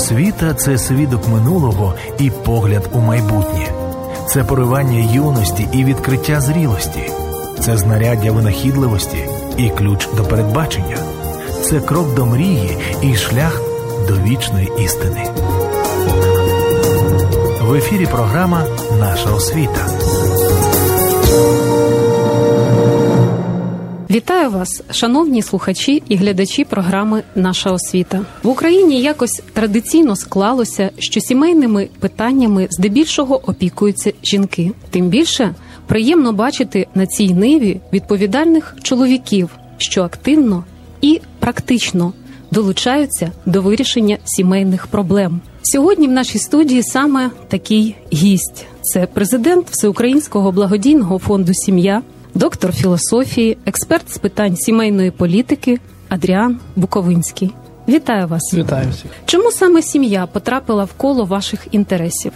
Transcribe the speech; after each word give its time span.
Освіта 0.00 0.54
це 0.54 0.78
свідок 0.78 1.28
минулого 1.28 1.94
і 2.18 2.30
погляд 2.30 2.88
у 2.92 2.98
майбутнє, 2.98 3.72
це 4.28 4.44
поривання 4.44 5.12
юності 5.12 5.68
і 5.72 5.84
відкриття 5.84 6.40
зрілості, 6.40 7.00
це 7.60 7.76
знаряддя 7.76 8.32
винахідливості 8.32 9.28
і 9.56 9.70
ключ 9.70 10.08
до 10.16 10.24
передбачення, 10.24 10.96
це 11.62 11.80
крок 11.80 12.14
до 12.14 12.26
мрії 12.26 12.78
і 13.02 13.14
шлях 13.14 13.60
до 14.08 14.14
вічної 14.14 14.72
істини. 14.84 15.24
В 17.60 17.74
ефірі 17.74 18.06
програма 18.06 18.64
Наша 19.00 19.30
освіта. 19.30 19.86
Вітаю 24.10 24.50
вас, 24.50 24.82
шановні 24.90 25.42
слухачі 25.42 26.02
і 26.08 26.16
глядачі 26.16 26.64
програми 26.64 27.22
Наша 27.34 27.72
освіта 27.72 28.24
в 28.42 28.48
Україні. 28.48 29.02
Якось 29.02 29.42
традиційно 29.52 30.16
склалося, 30.16 30.90
що 30.98 31.20
сімейними 31.20 31.88
питаннями 32.00 32.68
здебільшого 32.70 33.50
опікуються 33.50 34.12
жінки. 34.24 34.72
Тим 34.90 35.08
більше 35.08 35.54
приємно 35.86 36.32
бачити 36.32 36.86
на 36.94 37.06
цій 37.06 37.34
ниві 37.34 37.80
відповідальних 37.92 38.76
чоловіків, 38.82 39.50
що 39.78 40.02
активно 40.02 40.64
і 41.00 41.20
практично 41.38 42.12
долучаються 42.50 43.32
до 43.46 43.62
вирішення 43.62 44.18
сімейних 44.24 44.86
проблем. 44.86 45.40
Сьогодні 45.62 46.08
в 46.08 46.12
нашій 46.12 46.38
студії 46.38 46.82
саме 46.82 47.30
такий 47.48 47.96
гість: 48.12 48.66
це 48.82 49.06
президент 49.06 49.66
Всеукраїнського 49.70 50.52
благодійного 50.52 51.18
фонду 51.18 51.54
Сім'я 51.54 52.02
доктор 52.34 52.72
філософії, 52.72 53.56
експерт 53.66 54.10
з 54.10 54.18
питань 54.18 54.56
сімейної 54.56 55.10
політики 55.10 55.80
Адріан 56.08 56.58
Буковинський. 56.76 57.50
Вітаю 57.88 58.28
вас! 58.28 58.54
Вітаю 58.54 58.90
всіх! 58.90 59.10
Чому 59.24 59.50
саме 59.50 59.82
сім'я 59.82 60.26
потрапила 60.26 60.84
в 60.84 60.92
коло 60.92 61.24
ваших 61.24 61.66
інтересів? 61.70 62.32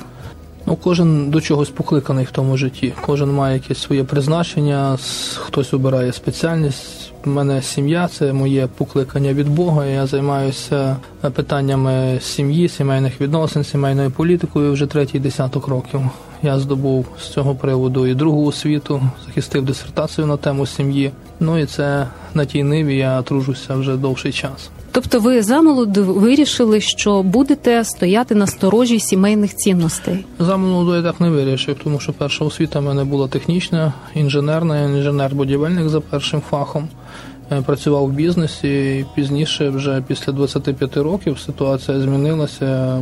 Ну, 0.66 0.76
кожен 0.76 1.30
до 1.30 1.40
чогось 1.40 1.70
покликаний 1.70 2.24
в 2.24 2.30
тому 2.30 2.56
житті. 2.56 2.92
Кожен 3.00 3.32
має 3.32 3.54
якесь 3.54 3.78
своє 3.78 4.04
призначення, 4.04 4.98
хтось 5.34 5.74
обирає 5.74 6.12
спеціальність. 6.12 7.03
У 7.26 7.30
мене 7.30 7.62
сім'я 7.62 8.08
це 8.08 8.32
моє 8.32 8.66
покликання 8.66 9.32
від 9.32 9.48
Бога. 9.48 9.86
Я 9.86 10.06
займаюся 10.06 10.96
питаннями 11.34 12.18
сім'ї, 12.22 12.68
сімейних 12.68 13.20
відносин, 13.20 13.64
сімейною 13.64 14.10
політикою 14.10 14.72
вже 14.72 14.86
третій 14.86 15.18
десяток 15.18 15.68
років. 15.68 16.00
Я 16.42 16.58
здобув 16.58 17.06
з 17.20 17.28
цього 17.28 17.54
приводу 17.54 18.06
і 18.06 18.14
другу 18.14 18.46
освіту, 18.46 19.02
захистив 19.26 19.64
дисертацію 19.64 20.26
на 20.26 20.36
тему 20.36 20.66
сім'ї. 20.66 21.10
Ну 21.40 21.58
і 21.58 21.66
це 21.66 22.06
на 22.34 22.44
тій 22.44 22.62
ниві 22.62 22.96
я 22.96 23.22
тружуся 23.22 23.74
вже 23.74 23.96
довший 23.96 24.32
час. 24.32 24.70
Тобто, 24.92 25.20
ви 25.20 25.42
замолоду 25.42 26.04
вирішили, 26.04 26.80
що 26.80 27.22
будете 27.22 27.84
стояти 27.84 28.34
на 28.34 28.46
сторожі 28.46 29.00
сімейних 29.00 29.54
цінностей? 29.54 30.24
Замолоду 30.38 30.96
я 30.96 31.02
так 31.02 31.20
не 31.20 31.30
вирішив, 31.30 31.76
тому 31.84 32.00
що 32.00 32.12
перша 32.12 32.44
освіта 32.44 32.80
в 32.80 32.82
мене 32.82 33.04
була 33.04 33.28
технічна, 33.28 33.92
інженерна, 34.14 34.80
я 34.80 34.88
інженер-будівельник 34.88 35.88
за 35.88 36.00
першим 36.00 36.42
фахом. 36.50 36.88
Е, 37.52 37.62
працював 37.62 38.06
в 38.06 38.12
бізнесі 38.12 38.98
і 38.98 39.04
пізніше, 39.14 39.68
вже 39.68 40.02
після 40.06 40.32
25 40.32 40.96
років, 40.96 41.38
ситуація 41.38 42.00
змінилася. 42.00 43.00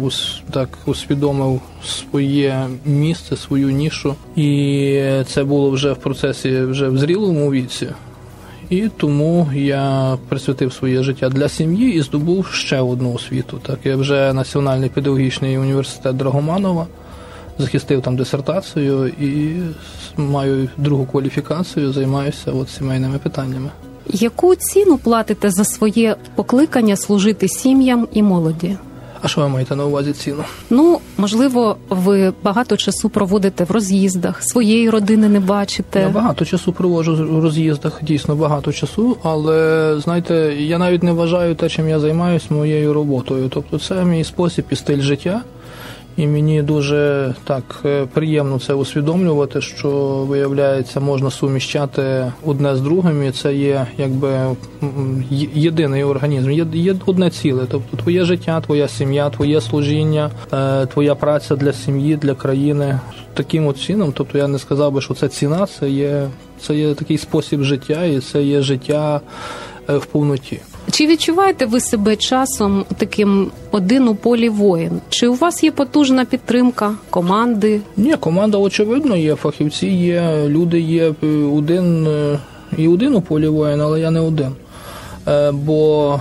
так 0.51 0.79
усвідомив 0.87 1.61
своє 1.85 2.67
місце, 2.85 3.37
свою 3.37 3.71
нішу, 3.71 4.15
і 4.37 5.01
це 5.27 5.45
було 5.45 5.71
вже 5.71 5.93
в 5.93 5.97
процесі, 5.97 6.61
вже 6.61 6.89
в 6.89 6.99
зрілому 6.99 7.53
віці. 7.53 7.89
І 8.71 8.89
тому 8.97 9.51
я 9.55 10.17
присвятив 10.29 10.73
своє 10.73 11.03
життя 11.03 11.29
для 11.29 11.49
сім'ї 11.49 11.95
і 11.95 12.03
здобув 12.03 12.47
ще 12.47 12.81
одну 12.81 13.13
освіту. 13.13 13.61
Так 13.67 13.79
я 13.85 13.97
вже 13.97 14.33
Національний 14.33 14.89
педагогічний 14.89 15.59
університет 15.59 16.17
Драгоманова 16.17 16.87
захистив 17.59 18.03
там 18.03 18.17
дисертацію 18.17 19.07
і 19.07 19.57
маю 20.17 20.69
другу 20.77 21.07
кваліфікацію, 21.07 21.93
займаюся 21.93 22.53
от 22.53 22.71
сімейними 22.71 23.19
питаннями. 23.19 23.71
Яку 24.07 24.55
ціну 24.55 24.99
платите 24.99 25.51
за 25.51 25.65
своє 25.65 26.17
покликання 26.35 26.97
служити 26.97 27.49
сім'ям 27.49 28.09
і 28.13 28.23
молоді? 28.23 28.77
А 29.23 29.29
що 29.29 29.41
ви 29.41 29.49
маєте 29.49 29.77
на 29.77 29.87
увазі 29.87 30.13
ціну? 30.13 30.45
Ну 30.71 31.01
можливо, 31.19 31.77
ви 31.89 32.33
багато 32.43 32.77
часу 32.77 33.09
проводите 33.09 33.65
в 33.65 33.71
роз'їздах, 33.71 34.43
своєї 34.43 34.91
родини 34.91 35.29
не 35.29 35.41
бачите. 35.41 36.01
Я 36.01 36.09
багато 36.09 36.45
часу 36.45 36.73
проводжу 36.73 37.15
в 37.15 37.43
роз'їздах, 37.43 38.01
дійсно 38.03 38.37
багато 38.37 38.73
часу. 38.73 39.17
Але 39.23 39.97
знаєте, 40.05 40.35
я 40.59 40.79
навіть 40.79 41.03
не 41.03 41.13
вважаю 41.13 41.55
те, 41.55 41.69
чим 41.69 41.89
я 41.89 42.01
займаюся 42.01 42.47
моєю 42.51 42.93
роботою. 42.93 43.49
Тобто, 43.49 43.79
це 43.79 44.05
мій 44.05 44.25
спосіб 44.25 44.65
і 44.71 44.77
стиль 44.77 45.01
життя. 45.01 45.41
І 46.17 46.27
мені 46.27 46.63
дуже 46.63 47.35
так 47.45 47.81
е, 47.85 48.07
приємно 48.13 48.59
це 48.59 48.75
усвідомлювати, 48.75 49.61
що 49.61 49.91
виявляється, 50.29 51.01
можна 51.01 51.31
суміщати 51.31 52.33
одне 52.47 52.77
з 52.77 52.81
другим, 52.81 53.23
і 53.23 53.31
це 53.31 53.55
є 53.55 53.87
якби 53.99 54.57
єдиний 55.55 56.05
організм, 56.05 56.51
є, 56.73 56.97
одне 57.07 57.31
ціле. 57.31 57.67
Тобто 57.71 57.97
твоє 57.97 58.25
життя, 58.25 58.61
твоя 58.61 58.89
сім'я, 58.89 59.31
твоє 59.31 59.61
служіння, 59.61 60.31
е, 60.53 60.87
твоя 60.87 61.15
праця 61.15 61.57
для 61.57 61.73
сім'ї, 61.73 62.17
для 62.17 62.35
країни. 62.35 63.01
Таким 63.35 63.67
от 63.67 63.81
чином, 63.81 64.13
тобто 64.17 64.39
я 64.39 64.49
не 64.49 64.59
сказав 64.59 64.93
би, 64.93 65.01
що 65.01 65.15
це 65.15 65.29
ціна, 65.29 65.67
це 65.67 65.91
є, 65.91 66.29
це 66.61 66.75
є 66.75 66.95
такий 66.95 67.19
спосіб 67.19 67.63
життя, 67.63 68.05
і 68.05 68.21
це 68.21 68.43
є 68.43 68.63
життя 68.63 69.21
е, 69.91 69.97
в 69.97 70.07
повноті. 70.07 70.61
Чи 70.91 71.07
відчуваєте 71.07 71.67
ви 71.67 71.81
себе 71.81 72.17
часом 72.17 72.85
таким 72.97 73.51
один 73.71 74.09
у 74.09 74.15
полі 74.15 74.49
воїн? 74.49 75.01
Чи 75.09 75.29
у 75.29 75.35
вас 75.35 75.65
є 75.65 75.71
потужна 75.71 76.25
підтримка 76.25 76.95
команди? 77.11 77.81
Ні, 77.97 78.17
команда 78.17 78.59
очевидно 78.59 79.17
є. 79.17 79.35
Фахівці 79.35 79.87
є, 79.87 80.45
люди 80.49 80.81
є 80.81 81.15
е, 81.23 81.27
один 81.57 82.07
е, 82.07 82.39
і 82.79 82.89
один 82.89 83.15
у 83.15 83.21
полі 83.21 83.49
воїн, 83.49 83.81
але 83.81 84.01
я 84.01 84.11
не 84.11 84.21
один. 84.21 84.53
Е, 85.29 85.53
бо 85.53 86.21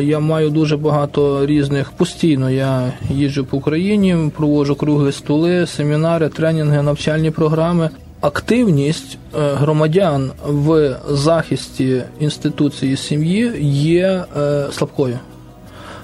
я 0.00 0.20
маю 0.20 0.50
дуже 0.50 0.76
багато 0.76 1.46
різних 1.46 1.92
постійно. 1.92 2.50
Я 2.50 2.92
їжджу 3.10 3.46
по 3.50 3.56
Україні, 3.56 4.30
проводжу 4.36 4.74
круглі 4.74 5.12
столи, 5.12 5.66
семінари, 5.66 6.28
тренінги, 6.28 6.82
навчальні 6.82 7.30
програми 7.30 7.90
активність 8.26 9.18
е, 9.18 9.38
громадян 9.54 10.30
в 10.46 10.96
захисті 11.10 12.02
інституції 12.20 12.96
сім'ї 12.96 13.52
є 13.70 14.24
е, 14.36 14.66
слабкою. 14.72 15.18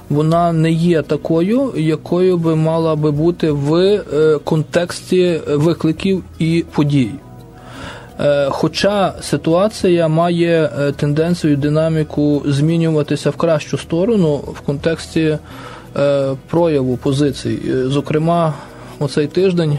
Вона 0.08 0.52
не 0.52 0.70
є 0.70 1.02
такою, 1.02 1.72
якою 1.76 2.38
би 2.38 2.56
мала 2.56 2.96
би 2.96 3.10
бути 3.10 3.50
в 3.50 3.74
е, 3.74 4.38
контексті 4.44 5.40
викликів 5.46 6.24
і 6.38 6.64
подій. 6.72 7.10
Хоча 8.48 9.14
ситуація 9.20 10.08
має 10.08 10.70
тенденцію 10.96 11.56
динаміку 11.56 12.42
змінюватися 12.46 13.30
в 13.30 13.36
кращу 13.36 13.78
сторону 13.78 14.36
в 14.36 14.60
контексті 14.60 15.38
прояву 16.46 16.96
позицій. 16.96 17.58
Зокрема, 17.86 18.54
оцей 18.98 19.26
тиждень, 19.26 19.78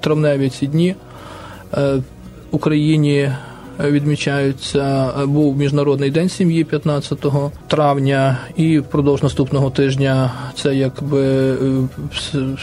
травневі 0.00 0.50
ці 0.50 0.66
дні, 0.66 0.94
Україні 2.50 3.32
відмічаються 3.80 5.12
був 5.26 5.56
міжнародний 5.56 6.10
день 6.10 6.28
сім'ї 6.28 6.64
15 6.64 7.26
травня, 7.68 8.38
і 8.56 8.78
впродовж 8.78 9.22
наступного 9.22 9.70
тижня 9.70 10.30
це 10.54 10.74
якби 10.74 11.22
е, 11.22 11.56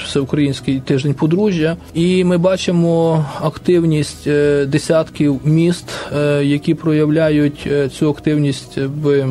всеукраїнський 0.06 0.80
тиждень 0.80 1.14
подружжя. 1.14 1.78
І 1.94 2.24
ми 2.24 2.38
бачимо 2.38 3.26
активність 3.42 4.28
е, 4.28 4.66
десятків 4.66 5.40
міст, 5.44 5.86
е, 6.18 6.44
які 6.46 6.74
проявляють 6.74 7.70
цю 7.94 8.10
активність 8.10 8.78
в 8.78 9.28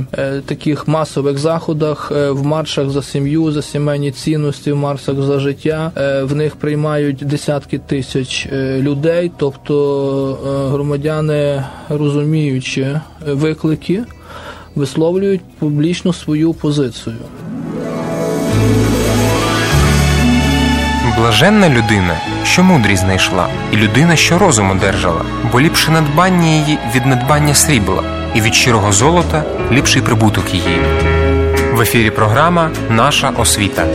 таких 0.47 0.89
масових 0.89 1.39
заходах, 1.39 2.11
в 2.11 2.43
маршах 2.43 2.91
за 2.91 3.03
сім'ю, 3.03 3.53
за 3.53 3.63
сімейні 3.63 4.11
цінності, 4.11 4.73
в 4.73 4.77
маршах 4.77 5.23
за 5.23 5.39
життя. 5.39 5.93
В 6.25 6.35
них 6.35 6.57
приймають 6.57 7.17
десятки 7.17 7.79
тисяч 7.79 8.49
людей, 8.81 9.31
тобто 9.37 10.39
громадяни 10.73 11.65
розуміючи 11.89 13.01
виклики, 13.27 14.03
висловлюють 14.75 15.41
публічно 15.59 16.13
свою 16.13 16.55
позицію. 16.55 17.17
Блаженна 21.19 21.69
людина, 21.69 22.17
що 22.45 22.63
мудрість 22.63 23.03
знайшла, 23.03 23.49
і 23.73 23.77
людина, 23.77 24.17
що 24.17 24.39
розум 24.39 24.71
одержала, 24.71 25.21
бо 25.53 25.61
ліпше 25.61 25.91
надбання 25.91 26.47
її 26.47 26.79
від 26.95 27.07
надбання 27.07 27.55
срібла, 27.55 28.03
і 28.35 28.41
від 28.41 28.55
щирого 28.55 28.93
золота 28.93 29.45
ліпший 29.73 30.03
прибуток 30.03 30.55
її. 30.55 30.81
В 31.73 31.81
ефірі 31.81 32.11
програма 32.11 32.71
Наша 32.91 33.31
освіта. 33.31 33.87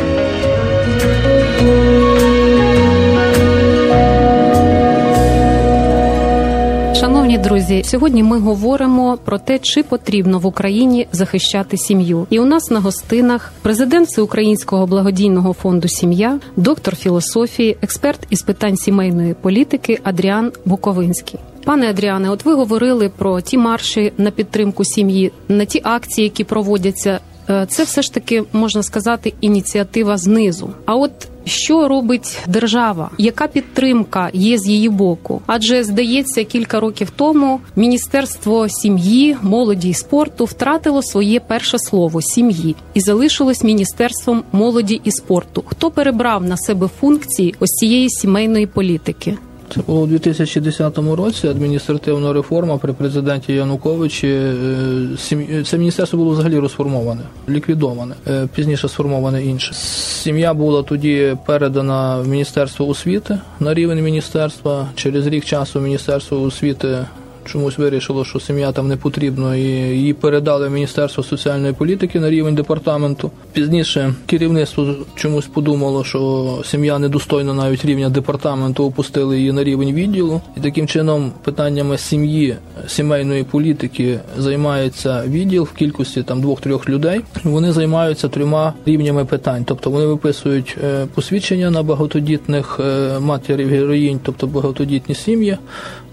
Шановні 7.30 7.50
друзі, 7.50 7.82
сьогодні 7.86 8.24
ми 8.24 8.40
говоримо 8.40 9.18
про 9.26 9.40
те, 9.40 9.60
чи 9.60 9.84
потрібно 9.84 10.40
в 10.40 10.46
Україні 10.46 11.08
захищати 11.12 11.78
сім'ю. 11.78 12.28
І 12.30 12.40
у 12.40 12.46
нас 12.46 12.72
на 12.72 12.80
гостинах 12.80 13.54
президент 13.62 14.08
Всеукраїнського 14.08 14.88
благодійного 14.88 15.54
фонду 15.54 15.88
Сім'я, 15.88 16.40
доктор 16.56 16.96
філософії, 16.96 17.78
експерт 17.82 18.28
із 18.30 18.42
питань 18.42 18.78
сімейної 18.78 19.34
політики 19.34 20.00
Адріан 20.04 20.52
Буковинський. 20.66 21.40
Пане 21.64 21.90
Адріане, 21.90 22.30
от 22.30 22.46
ви 22.46 22.54
говорили 22.54 23.10
про 23.18 23.42
ті 23.42 23.58
марші 23.58 24.14
на 24.18 24.32
підтримку 24.32 24.86
сім'ї, 24.86 25.32
на 25.48 25.66
ті 25.66 25.82
акції, 25.84 26.24
які 26.24 26.44
проводяться. 26.44 27.20
Е, 27.50 27.66
це 27.70 27.84
все 27.84 28.02
ж 28.02 28.14
таки 28.14 28.44
можна 28.54 28.84
сказати 28.84 29.34
ініціатива 29.42 30.18
знизу. 30.18 30.70
А 30.86 30.96
от 30.96 31.12
що 31.46 31.88
робить 31.88 32.40
держава? 32.48 33.10
Яка 33.18 33.48
підтримка 33.48 34.30
є 34.34 34.58
з 34.58 34.68
її 34.68 34.90
боку? 34.90 35.42
Адже 35.48 35.84
здається, 35.84 36.44
кілька 36.44 36.80
років 36.80 37.10
тому 37.16 37.60
міністерство 37.76 38.70
сім'ї, 38.70 39.38
молоді 39.42 39.90
і 39.90 39.94
спорту 39.94 40.46
втратило 40.46 41.04
своє 41.04 41.40
перше 41.40 41.80
слово 41.80 42.22
сім'ї 42.22 42.76
і 42.94 43.02
залишилось 43.02 43.64
міністерством 43.64 44.44
молоді 44.52 45.02
і 45.04 45.12
спорту. 45.12 45.64
Хто 45.66 45.92
перебрав 45.92 46.44
на 46.44 46.58
себе 46.58 46.90
функції 47.00 47.56
ось 47.60 47.70
цієї 47.70 48.10
сімейної 48.10 48.68
політики? 48.68 49.38
Це 49.76 49.82
було 49.88 50.02
у 50.02 50.08
2010 50.08 50.98
році 50.98 51.48
адміністративна 51.48 52.34
реформа 52.34 52.78
при 52.78 52.94
президенті 52.94 53.54
Януковичі. 53.54 54.28
Е, 54.28 55.64
це 55.66 55.78
міністерство 55.78 56.20
було 56.20 56.32
взагалі 56.32 56.60
розформоване, 56.60 57.22
ліквідоване. 57.50 58.16
Е, 58.28 58.48
пізніше 58.56 58.88
сформоване 58.88 59.46
інше. 59.46 59.74
Сім'я 59.74 60.54
була 60.54 60.84
тоді 60.84 61.38
передана 61.46 62.18
в 62.18 62.28
міністерство 62.28 62.88
освіти 62.88 63.40
на 63.60 63.74
рівень 63.74 64.04
міністерства. 64.04 64.90
Через 64.96 65.28
рік 65.28 65.46
часу 65.46 65.80
міністерство 65.80 66.42
освіти 66.42 67.06
чомусь 67.46 67.78
вирішило, 67.78 68.26
що 68.26 68.40
сім'я 68.40 68.72
там 68.72 68.88
не 68.88 68.98
потрібна, 68.98 69.56
і 69.56 69.62
її 69.62 70.14
передали 70.14 70.68
в 70.68 70.72
Міністерство 70.72 71.24
соціальної 71.24 71.74
політики 71.74 72.20
на 72.20 72.30
рівень 72.30 72.56
департаменту. 72.56 73.32
Пізніше 73.54 74.14
керівництво 74.26 74.96
чомусь 75.16 75.46
подумало, 75.48 76.04
що 76.04 76.62
сім'я 76.66 77.00
недостойна 77.00 77.54
навіть 77.54 77.86
рівня 77.86 78.10
департаменту, 78.10 78.86
опустили 78.86 79.38
її 79.38 79.52
на 79.52 79.64
рівень 79.64 79.94
відділу. 79.94 80.42
І 80.58 80.60
таким 80.60 80.88
чином 80.88 81.32
питаннями 81.44 81.98
сім'ї, 81.98 82.56
сімейної 82.88 83.44
політики 83.44 84.20
займається 84.38 85.24
відділ 85.28 85.64
в 85.64 85.74
кількості 85.74 86.24
там 86.24 86.42
двох-трьох 86.42 86.90
людей. 86.90 87.22
Вони 87.44 87.72
займаються 87.72 88.28
трьома 88.28 88.74
рівнями 88.86 89.26
питань, 89.26 89.64
тобто 89.66 89.90
вони 89.90 90.06
виписують 90.06 90.78
е, 90.84 91.06
посвідчення 91.16 91.72
на 91.72 91.84
багатодітних 91.84 92.80
е, 92.80 93.20
матерів 93.20 93.70
героїнь, 93.70 94.20
тобто 94.24 94.48
багатодітні 94.48 95.16
сім'ї. 95.16 95.58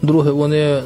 Друге, 0.02 0.30
вони 0.30 0.82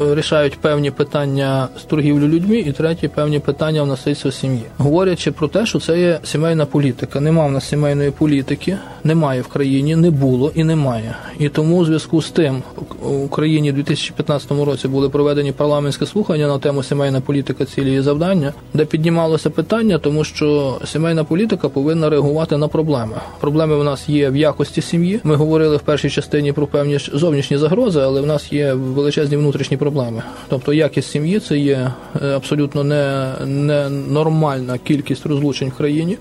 рішають 0.00 0.58
певні 0.58 0.90
питання 0.90 1.68
з 1.80 1.82
торгівлі 1.82 2.28
людьми, 2.28 2.56
і 2.58 2.72
третє 2.72 3.08
певні 3.08 3.38
питання 3.38 3.82
в 3.82 3.86
насильства 3.86 4.32
сім'ї, 4.32 4.62
говорячи 4.78 5.32
про 5.32 5.48
те, 5.48 5.66
що 5.66 5.80
це 5.80 6.00
є 6.00 6.20
сімейна 6.24 6.66
політика. 6.66 7.20
Нема 7.20 7.46
в 7.46 7.52
нас 7.52 7.68
сімейної 7.68 8.10
політики, 8.10 8.78
немає 9.04 9.40
в 9.40 9.46
країні, 9.46 9.96
не 9.96 10.10
було 10.10 10.52
і 10.54 10.64
немає. 10.64 11.14
І 11.38 11.48
тому 11.48 11.76
у 11.76 11.84
зв'язку 11.84 12.22
з 12.22 12.30
тим 12.30 12.62
в 13.02 13.24
Україні 13.24 13.70
у 13.70 13.74
2015 13.74 14.50
році 14.50 14.88
були 14.88 15.08
проведені 15.08 15.52
парламентські 15.52 16.06
слухання 16.06 16.46
на 16.46 16.58
тему 16.58 16.82
сімейна 16.82 17.20
політика, 17.20 17.64
цілі 17.64 17.94
і 17.94 18.00
завдання, 18.00 18.52
де 18.74 18.84
піднімалося 18.84 19.50
питання, 19.50 19.98
тому 19.98 20.24
що 20.24 20.78
сімейна 20.84 21.24
політика 21.24 21.68
повинна 21.68 22.10
реагувати 22.10 22.56
на 22.56 22.68
проблеми. 22.68 23.14
Проблеми 23.40 23.76
в 23.76 23.84
нас 23.84 24.08
є 24.08 24.30
в 24.30 24.36
якості 24.36 24.82
сім'ї. 24.82 25.20
Ми 25.24 25.34
говорили 25.34 25.76
в 25.76 25.80
першій 25.80 26.10
частині 26.10 26.52
про 26.52 26.66
певні 26.66 26.98
зовнішні 26.98 27.58
загрози, 27.58 28.00
але 28.00 28.20
в 28.20 28.26
нас 28.26 28.52
є 28.52 28.74
величезні 28.74 29.36
внутрішні 29.36 29.76
проблеми 29.76 29.89
проблеми. 29.90 30.22
Тобто 30.48 30.72
якість 30.72 31.10
сім'ї 31.10 31.40
це 31.40 31.58
є 31.58 31.92
е, 32.22 32.26
абсолютно 32.26 32.84
не, 32.84 33.32
не 33.46 33.88
нормальна 33.88 34.78
кількість 34.78 35.26
розлучень 35.26 35.68
в 35.68 35.76
країні. 35.76 36.18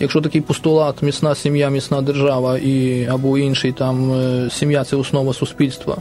Якщо 0.00 0.20
такий 0.20 0.40
постулат 0.40 1.02
міцна 1.02 1.34
сім'я, 1.34 1.70
міцна 1.70 2.02
держава 2.02 2.58
і 2.58 3.06
або 3.06 3.38
інший 3.38 3.72
там 3.72 4.12
е, 4.12 4.50
сім'я 4.50 4.84
це 4.84 4.96
основа 4.96 5.32
суспільства, 5.32 5.96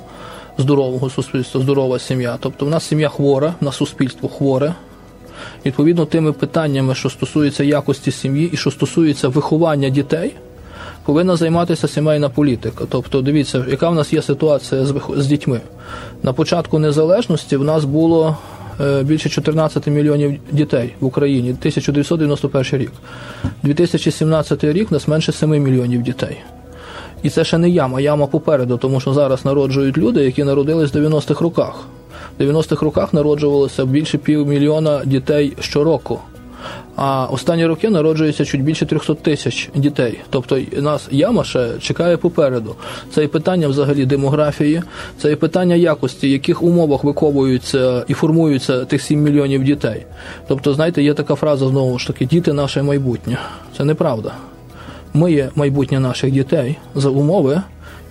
здорового 0.57 1.09
суспільства, 1.09 1.62
здорова 1.62 2.00
сім'я. 2.00 2.38
Тобто 2.39 2.65
в 2.65 2.69
нас 2.69 2.88
сім'я 2.88 3.09
хвора, 3.09 3.53
на 3.62 3.71
суспільство 3.71 4.30
хворе. 4.30 4.74
Відповідно, 5.65 6.06
тими 6.06 6.33
питаннями, 6.33 6.95
що 6.95 7.09
стосуються 7.09 7.63
якості 7.63 8.12
сім'ї 8.12 8.50
і 8.53 8.57
що 8.57 8.71
стосується 8.71 9.27
виховання 9.27 9.89
дітей 9.89 10.35
повинна 11.09 11.35
займатися 11.35 11.88
сімейна 11.88 12.29
політика. 12.29 12.85
Тобто, 12.89 13.21
дивіться, 13.21 13.65
яка 13.69 13.89
в 13.89 13.95
нас 13.95 14.13
є 14.13 14.21
ситуація 14.21 14.85
з 14.85 14.94
з 15.17 15.27
дітьми. 15.27 15.61
На 16.23 16.33
початку 16.33 16.79
незалежності 16.79 17.57
в 17.57 17.63
нас 17.63 17.85
було 17.85 18.38
е, 18.81 19.03
більше 19.03 19.29
14 19.29 19.88
мільйонів 19.88 20.39
дітей 20.51 20.94
в 21.00 21.06
Україні 21.06 21.50
1991 21.50 22.79
рік. 22.81 22.91
2017 23.63 24.63
рік 24.63 24.88
у 24.91 24.94
нас 24.94 25.07
менше 25.07 25.31
7 25.31 25.50
мільйонів 25.50 26.01
дітей. 26.01 26.38
І 27.23 27.29
це 27.29 27.44
ще 27.44 27.57
не 27.57 27.69
яма, 27.69 28.01
яма 28.01 28.27
попереду, 28.27 28.77
тому 28.77 29.00
що 29.00 29.13
зараз 29.13 29.45
народжують 29.45 29.97
люди, 29.97 30.23
які 30.23 30.44
народились 30.44 30.94
в 30.94 30.97
90-х 30.97 31.41
роках. 31.41 31.73
В 32.39 32.44
90-х 32.44 32.85
роках 32.85 33.13
народжувалося 33.13 33.85
більше 33.85 34.17
півмільйона 34.17 35.01
дітей 35.06 35.53
щороку. 35.59 36.19
А 36.95 37.25
останні 37.25 37.65
роки 37.65 37.89
народжується 37.89 38.45
чуть 38.45 38.63
більше 38.63 38.85
300 38.85 39.13
тисяч 39.13 39.69
дітей. 39.75 40.19
Тобто 40.29 40.59
нас 40.77 41.07
яма 41.11 41.44
ще 41.44 41.69
чекає 41.79 42.17
попереду. 42.17 42.75
Це 43.13 43.23
і 43.23 43.27
питання 43.27 43.67
взагалі 43.67 44.06
демографії, 44.06 44.83
це 45.17 45.31
і 45.31 45.35
питання 45.35 45.75
якості, 45.75 46.27
в 46.27 46.31
яких 46.31 46.63
умовах 46.63 47.03
виховуються 47.03 48.06
і 48.07 48.13
формуються 48.13 48.85
тих 48.85 49.01
7 49.01 49.21
мільйонів 49.21 49.63
дітей. 49.63 50.06
Тобто, 50.47 50.73
знаєте, 50.73 51.03
є 51.03 51.13
така 51.13 51.35
фраза 51.35 51.67
знову 51.67 52.00
ж 52.00 52.07
таки 52.07 52.25
діти 52.25 52.53
наше 52.53 52.83
майбутнє. 52.83 53.38
Це 53.77 53.85
неправда. 53.85 54.33
Ми 55.13 55.31
є 55.31 55.50
майбутнє 55.56 56.00
наших 56.00 56.31
дітей 56.31 56.77
за 56.95 57.09
умови. 57.09 57.61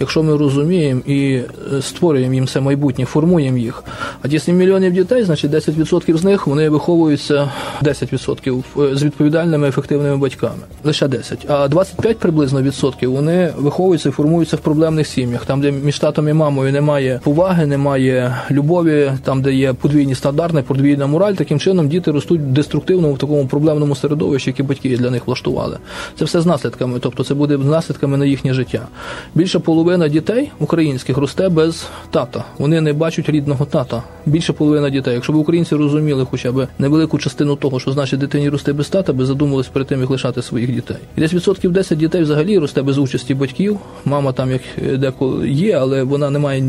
Якщо 0.00 0.22
ми 0.22 0.36
розуміємо 0.36 1.00
і 1.06 1.34
е, 1.34 1.82
створюємо 1.82 2.34
їм 2.34 2.46
це 2.46 2.60
майбутнє, 2.60 3.04
формуємо 3.04 3.58
їх. 3.58 3.84
А 4.22 4.28
ті 4.28 4.38
7 4.38 4.56
мільйонів 4.56 4.92
дітей, 4.92 5.22
значить 5.22 5.50
10% 5.50 6.16
з 6.16 6.24
них 6.24 6.46
вони 6.46 6.68
виховуються 6.68 7.50
10% 7.82 8.62
е, 8.78 8.96
з 8.96 9.02
відповідальними 9.02 9.68
ефективними 9.68 10.16
батьками. 10.16 10.62
Лише 10.84 11.08
10. 11.08 11.46
А 11.48 11.68
25 11.68 12.18
приблизно 12.18 12.62
відсотків 12.62 13.12
вони 13.12 13.52
виховуються 13.56 14.08
і 14.08 14.12
формуються 14.12 14.56
в 14.56 14.60
проблемних 14.60 15.06
сім'ях, 15.06 15.44
там, 15.44 15.60
де 15.60 15.72
між 15.72 15.98
татом 15.98 16.28
і 16.28 16.32
мамою 16.32 16.72
немає 16.72 17.20
поваги, 17.24 17.66
немає 17.66 18.36
любові, 18.50 19.12
там 19.24 19.42
де 19.42 19.54
є 19.54 19.72
подвійні 19.72 20.14
стандарти, 20.14 20.62
подвійна 20.62 21.06
мораль. 21.06 21.34
Таким 21.34 21.58
чином 21.58 21.88
діти 21.88 22.10
ростуть 22.10 22.40
в 22.40 22.44
деструктивному 22.44 23.14
в 23.14 23.18
такому 23.18 23.46
проблемному 23.46 23.94
середовищі, 23.94 24.50
яке 24.50 24.62
батьки 24.62 24.96
для 24.96 25.10
них 25.10 25.26
влаштували. 25.26 25.78
Це 26.18 26.24
все 26.24 26.40
з 26.40 26.46
наслідками, 26.46 26.98
тобто 27.00 27.24
це 27.24 27.34
буде 27.34 27.58
наслідками 27.58 28.16
на 28.16 28.24
їхнє 28.24 28.54
життя. 28.54 28.86
Більше 29.34 29.58
половини 29.58 29.87
половина 29.88 30.08
дітей 30.08 30.50
українських 30.60 31.16
росте 31.16 31.48
без 31.48 31.86
тата. 32.10 32.44
Вони 32.58 32.80
не 32.80 32.92
бачать 32.92 33.28
рідного 33.28 33.64
тата. 33.64 34.02
Більше 34.26 34.52
половина 34.52 34.90
дітей. 34.90 35.14
Якщо 35.14 35.32
б 35.32 35.36
українці 35.36 35.74
розуміли 35.74 36.26
хоча 36.30 36.52
б 36.52 36.68
невелику 36.78 37.18
частину 37.18 37.56
того, 37.56 37.80
що 37.80 37.92
значить 37.92 38.20
дитині 38.20 38.48
росте 38.48 38.72
без 38.72 38.88
тата, 38.88 39.12
би 39.12 39.26
задумались 39.26 39.66
перед 39.66 39.88
тим, 39.88 40.00
як 40.00 40.10
лишати 40.10 40.42
своїх 40.42 40.74
дітей. 40.74 40.96
І 41.16 41.20
десь 41.20 41.34
відсотків 41.34 41.72
10 41.72 41.98
дітей 41.98 42.22
взагалі 42.22 42.58
росте 42.58 42.82
без 42.82 42.98
участі 42.98 43.34
батьків. 43.34 43.78
Мама 44.04 44.32
там 44.32 44.50
як 44.50 44.60
деколи 44.98 45.48
є, 45.50 45.78
але 45.78 46.02
вона 46.02 46.30
не 46.30 46.38
має 46.38 46.62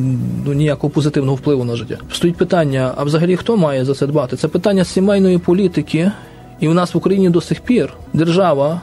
ну, 0.45 0.53
ніякого 0.53 0.91
позитивного 0.91 1.35
впливу 1.35 1.63
на 1.63 1.75
життя. 1.75 1.97
Стоїть 2.11 2.37
питання: 2.37 2.93
а 2.95 3.03
взагалі 3.03 3.35
хто 3.35 3.57
має 3.57 3.85
за 3.85 3.93
це 3.93 4.07
дбати? 4.07 4.35
Це 4.35 4.47
питання 4.47 4.83
сімейної 4.83 5.37
політики. 5.37 6.11
І 6.59 6.67
у 6.67 6.73
нас 6.73 6.93
в 6.93 6.97
Україні 6.97 7.29
до 7.29 7.41
сих 7.41 7.61
пір 7.61 7.93
держава, 8.13 8.81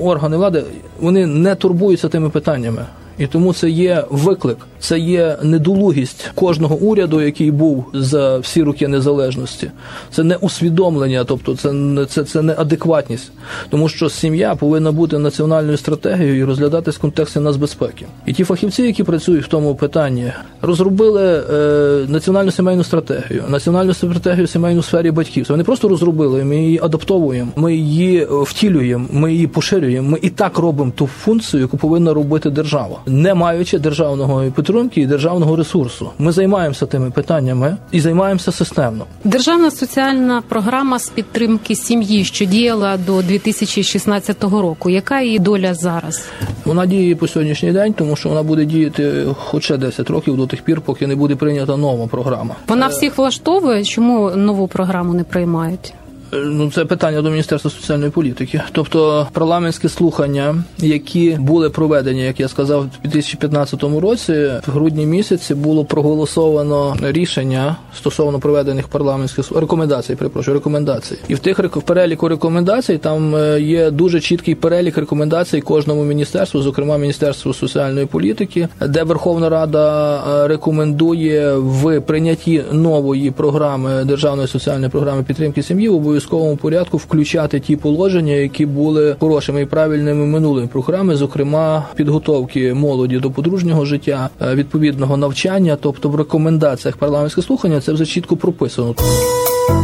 органи 0.00 0.36
влади 0.36 0.64
вони 1.00 1.26
не 1.26 1.54
турбуються 1.54 2.08
тими 2.08 2.30
питаннями. 2.30 2.86
І 3.18 3.26
тому 3.26 3.52
це 3.52 3.70
є 3.70 4.04
виклик, 4.10 4.56
це 4.78 4.98
є 4.98 5.36
недолугість 5.42 6.30
кожного 6.34 6.76
уряду, 6.76 7.22
який 7.22 7.50
був 7.50 7.84
за 7.94 8.38
всі 8.38 8.62
роки 8.62 8.88
незалежності. 8.88 9.70
Це 10.10 10.22
не 10.22 10.36
усвідомлення, 10.36 11.24
тобто 11.24 11.56
це 11.56 11.72
не 11.72 12.06
це, 12.06 12.24
це 12.24 12.42
не 12.42 12.54
адекватність, 12.58 13.32
тому 13.70 13.88
що 13.88 14.10
сім'я 14.10 14.54
повинна 14.54 14.92
бути 14.92 15.18
національною 15.18 15.76
стратегією 15.76 16.38
і 16.38 16.44
розглядатись 16.44 16.96
в 16.96 17.00
контексті 17.00 17.40
нацбезпеки. 17.40 18.06
І 18.26 18.32
ті 18.32 18.44
фахівці, 18.44 18.82
які 18.82 19.04
працюють 19.04 19.44
в 19.44 19.48
тому 19.48 19.74
питанні, 19.74 20.32
розробили 20.62 21.44
е, 21.52 22.06
національну 22.08 22.50
сімейну 22.50 22.84
стратегію, 22.84 23.44
національну 23.48 23.94
стратегію 23.94 24.46
сімейну 24.46 24.82
сфері 24.82 25.10
батьківства. 25.10 25.54
Вони 25.54 25.64
просто 25.64 25.88
розробили. 25.88 26.44
Ми 26.44 26.56
її 26.56 26.80
адаптовуємо, 26.82 27.50
ми 27.56 27.76
її 27.76 28.26
втілюємо, 28.30 29.06
ми 29.10 29.32
її 29.32 29.46
поширюємо. 29.46 30.10
Ми 30.10 30.18
і 30.22 30.30
так 30.30 30.58
робимо 30.58 30.92
ту 30.96 31.06
функцію, 31.06 31.60
яку 31.60 31.76
повинна 31.76 32.14
робити 32.14 32.50
держава. 32.50 33.01
Не 33.06 33.34
маючи 33.34 33.78
державного 33.78 34.44
підтримки 34.56 35.00
і 35.00 35.06
державного 35.06 35.56
ресурсу. 35.56 36.10
Ми 36.18 36.32
займаємося 36.32 36.86
тими 36.86 37.10
питаннями 37.10 37.76
і 37.92 38.00
займаємося 38.00 38.52
системно. 38.52 39.04
Державна 39.24 39.70
соціальна 39.70 40.42
програма 40.48 40.98
з 40.98 41.08
підтримки 41.08 41.74
сім'ї, 41.74 42.24
що 42.24 42.44
діяла 42.44 42.96
до 42.96 43.22
2016 43.22 44.44
року. 44.44 44.90
Яка 44.90 45.20
її 45.20 45.38
доля 45.38 45.74
зараз? 45.74 46.26
Вона 46.64 46.86
діє 46.86 47.16
по 47.16 47.28
сьогоднішній 47.28 47.72
день, 47.72 47.92
тому 47.92 48.16
що 48.16 48.28
вона 48.28 48.42
буде 48.42 48.64
діяти 48.64 49.26
хоч 49.36 49.64
ще 49.64 49.76
10 49.76 50.10
років 50.10 50.36
до 50.36 50.46
тих 50.46 50.62
пір, 50.62 50.80
поки 50.80 51.06
не 51.06 51.16
буде 51.16 51.36
прийнята 51.36 51.76
нова 51.76 52.06
програма. 52.06 52.56
Вона 52.68 52.86
всіх 52.86 53.18
влаштовує. 53.18 53.84
Чому 53.84 54.30
нову 54.30 54.68
програму 54.68 55.14
не 55.14 55.24
приймають? 55.24 55.94
Ну, 56.32 56.70
це 56.70 56.84
питання 56.84 57.22
до 57.22 57.30
Міністерства 57.30 57.70
соціальної 57.70 58.10
політики. 58.10 58.62
Тобто 58.72 59.28
парламентські 59.32 59.88
слухання, 59.88 60.64
які 60.78 61.36
були 61.40 61.70
проведені, 61.70 62.22
як 62.22 62.40
я 62.40 62.48
сказав, 62.48 62.80
у 62.80 63.08
2015 63.08 63.82
році, 63.82 64.32
в 64.66 64.70
грудні 64.70 65.06
місяці 65.06 65.54
було 65.54 65.84
проголосовано 65.84 66.96
рішення 67.02 67.76
стосовно 67.96 68.38
проведених 68.38 68.88
парламентських 68.88 69.52
рекомендацій. 69.52 70.14
Перепрошую, 70.14 70.54
рекомендацій, 70.54 71.16
і 71.28 71.34
в 71.34 71.38
тих 71.38 71.58
в 71.58 71.82
переліку 71.82 72.28
рекомендацій 72.28 72.98
там 72.98 73.36
е, 73.36 73.60
є 73.60 73.90
дуже 73.90 74.20
чіткий 74.20 74.54
перелік 74.54 74.98
рекомендацій 74.98 75.60
кожному 75.60 76.04
міністерству, 76.04 76.62
зокрема 76.62 76.98
Міністерству 76.98 77.54
соціальної 77.54 78.06
політики, 78.06 78.68
де 78.88 79.02
Верховна 79.02 79.48
Рада 79.48 80.16
е, 80.16 80.48
рекомендує 80.48 81.56
в 81.56 82.00
прийнятті 82.00 82.64
нової 82.72 83.30
програми 83.30 84.04
державної 84.04 84.48
соціальної 84.48 84.90
програми 84.90 85.22
підтримки 85.22 85.62
сім'ї 85.62 85.88
обов'язково 85.88 86.21
обов'язковому 86.22 86.56
порядку 86.56 86.96
включати 86.96 87.60
ті 87.60 87.76
положення, 87.76 88.32
які 88.32 88.66
були 88.66 89.16
хорошими 89.20 89.62
і 89.62 89.66
правильними 89.66 90.26
минулими 90.26 90.66
програми, 90.66 91.16
зокрема 91.16 91.84
підготовки 91.94 92.74
молоді 92.74 93.18
до 93.18 93.30
подружнього 93.30 93.84
життя, 93.84 94.30
е, 94.40 94.54
відповідного 94.54 95.16
навчання, 95.16 95.76
тобто 95.80 96.08
в 96.08 96.14
рекомендаціях 96.16 96.96
парламентського 96.96 97.46
слухання, 97.46 97.80
це 97.80 97.92
вже 97.92 98.06
чітко 98.06 98.36
прописано. 98.36 98.94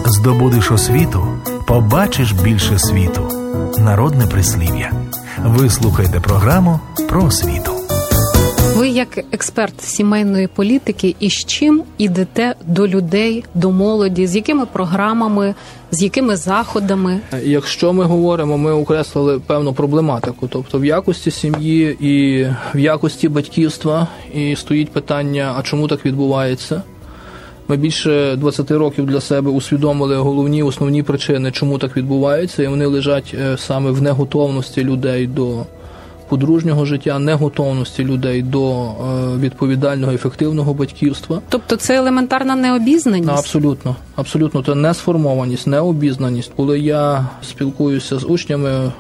Здобудеш 0.07 0.71
освіту, 0.71 1.27
побачиш 1.69 2.33
більше 2.33 2.79
світу. 2.79 3.23
Народне 3.79 4.27
прислів'я. 4.27 4.93
Ви 5.45 5.71
слухаєте 5.71 6.21
програму 6.21 6.81
про 7.09 7.25
освіту. 7.25 7.78
Ви 8.79 8.89
як 8.89 9.19
експерт 9.33 9.83
сімейної 9.83 10.47
політики, 10.47 11.15
і 11.21 11.31
з 11.31 11.45
чим 11.45 11.83
ідете 11.99 12.55
до 12.67 12.89
людей, 12.89 13.45
до 13.55 13.71
молоді, 13.71 14.27
з 14.27 14.37
якими 14.37 14.67
програмами, 14.67 15.55
з 15.91 16.03
якими 16.03 16.37
заходами? 16.37 17.21
Якщо 17.43 17.93
ми 17.93 18.05
говоримо, 18.05 18.59
ми 18.59 18.73
окреслили 18.73 19.39
певну 19.39 19.73
проблематику, 19.73 20.49
тобто 20.49 20.79
в 20.79 20.85
якості 20.85 21.31
сім'ї 21.31 21.97
і 22.01 22.45
в 22.75 22.79
якості 22.79 23.29
батьківства, 23.29 24.09
і 24.35 24.57
стоїть 24.57 24.91
питання: 24.93 25.55
а 25.59 25.63
чому 25.63 25.89
так 25.89 26.07
відбувається? 26.07 26.83
Ми 27.69 27.77
більше 27.77 28.37
20 28.37 28.71
років 28.71 29.07
для 29.07 29.21
себе 29.21 29.51
усвідомили 29.51 30.17
головні 30.17 30.63
основні 30.63 31.03
причини, 31.03 31.51
чому 31.51 31.79
так 31.79 31.97
відбувається, 31.97 32.63
і 32.63 32.67
вони 32.67 32.87
лежать 32.87 33.35
е, 33.41 33.57
саме 33.59 33.91
в 33.91 34.03
неготовності 34.03 34.85
людей 34.85 35.27
до 35.27 35.67
подружнього 36.29 36.85
життя, 36.85 37.19
неготовності 37.19 38.05
людей 38.05 38.43
до 38.43 38.83
е, 38.83 38.89
відповідального 39.39 40.13
ефективного 40.13 40.75
батьківства. 40.75 41.41
Тобто 41.49 41.77
це 41.77 41.97
елементарна 41.97 42.57
необізнаність? 42.57 43.31
Абсолютно, 43.31 43.97
абсолютно 44.17 44.63
це 44.63 44.75
не 44.75 44.95
сформованість, 44.95 45.67
необізнаність. 45.67 46.53
Коли 46.57 46.79
я 46.79 47.27
спілкуюся 47.43 48.19
з 48.19 48.25
учнями, 48.25 48.93